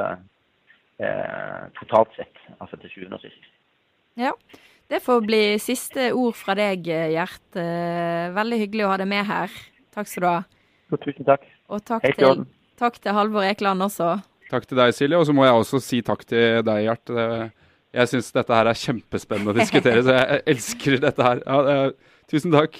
totalt 1.82 2.16
sett, 2.16 2.40
altså 2.62 2.80
til 2.80 2.94
sjuende 2.94 3.20
og 3.20 3.28
sist. 3.28 3.52
Ja. 4.16 4.32
Det 4.88 5.00
får 5.04 5.23
bli 5.28 5.41
siste 5.60 6.12
ord 6.15 6.36
fra 6.39 6.56
deg, 6.56 6.86
Gjert. 6.88 7.43
Eh, 7.60 8.30
veldig 8.36 8.60
hyggelig 8.62 8.86
å 8.88 8.91
ha 8.93 9.00
deg 9.02 9.10
med 9.12 9.26
her. 9.28 9.56
Takk 9.91 10.08
skal 10.08 10.23
du 10.23 10.28
ha. 10.30 10.38
Jo, 10.88 11.00
tusen 11.04 11.28
takk. 11.28 11.43
Og 11.67 11.84
takk 11.84 12.06
til, 12.15 12.45
takk 12.80 13.00
til, 13.04 13.12
Halvor 13.17 13.43
Ekeland 13.43 13.84
også. 13.84 14.13
Takk 14.47 14.69
til 14.69 14.80
deg, 14.80 14.93
Silje. 14.95 15.19
Og 15.19 15.28
så 15.28 15.36
må 15.36 15.43
jeg 15.43 15.60
også 15.60 15.82
si 15.84 16.00
takk 16.08 16.23
til 16.30 16.63
deg, 16.63 16.86
Gjert. 16.86 17.13
Jeg 17.97 18.13
syns 18.13 18.32
dette 18.32 18.56
her 18.56 18.71
er 18.71 18.80
kjempespennende 18.80 19.52
å 19.52 19.58
diskutere, 19.58 20.06
så 20.08 20.15
jeg 20.15 20.41
elsker 20.54 20.97
dette 21.04 21.28
her. 21.28 21.43
Ja, 21.43 21.84
tusen 22.32 22.56
takk. 22.56 22.80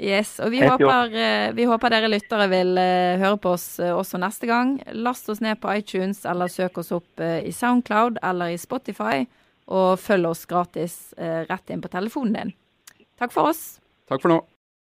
Yes, 0.00 0.38
og 0.42 0.48
vi 0.50 0.64
håper, 0.64 1.12
eh, 1.12 1.52
vi 1.54 1.68
håper, 1.68 1.92
dere 1.92 2.08
lyttere 2.08 2.48
vil 2.50 2.72
høre 3.20 3.36
på 3.36 3.52
oss 3.58 3.68
også 3.84 4.16
neste 4.24 4.48
gang. 4.48 4.78
Last 4.96 5.28
oss 5.28 5.44
ned 5.44 5.60
på 5.60 5.76
iTunes, 5.76 6.24
eller 6.24 6.48
søk 6.48 6.80
oss 6.80 6.94
opp 6.96 7.20
i 7.20 7.52
Soundcloud 7.52 8.22
eller 8.24 8.56
i 8.56 8.60
Spotify 8.60 9.26
og 9.72 9.98
følg 10.00 10.28
oss 10.28 10.44
gratis 10.50 10.96
eh, 11.16 11.44
rett 11.48 11.70
inn 11.72 11.82
på 11.84 11.92
telefonen 11.92 12.36
din. 12.36 12.52
Takk 13.20 13.32
for 13.34 13.52
oss. 13.52 13.78
Takk 14.10 14.24
for 14.24 14.32
nå. 14.34 14.40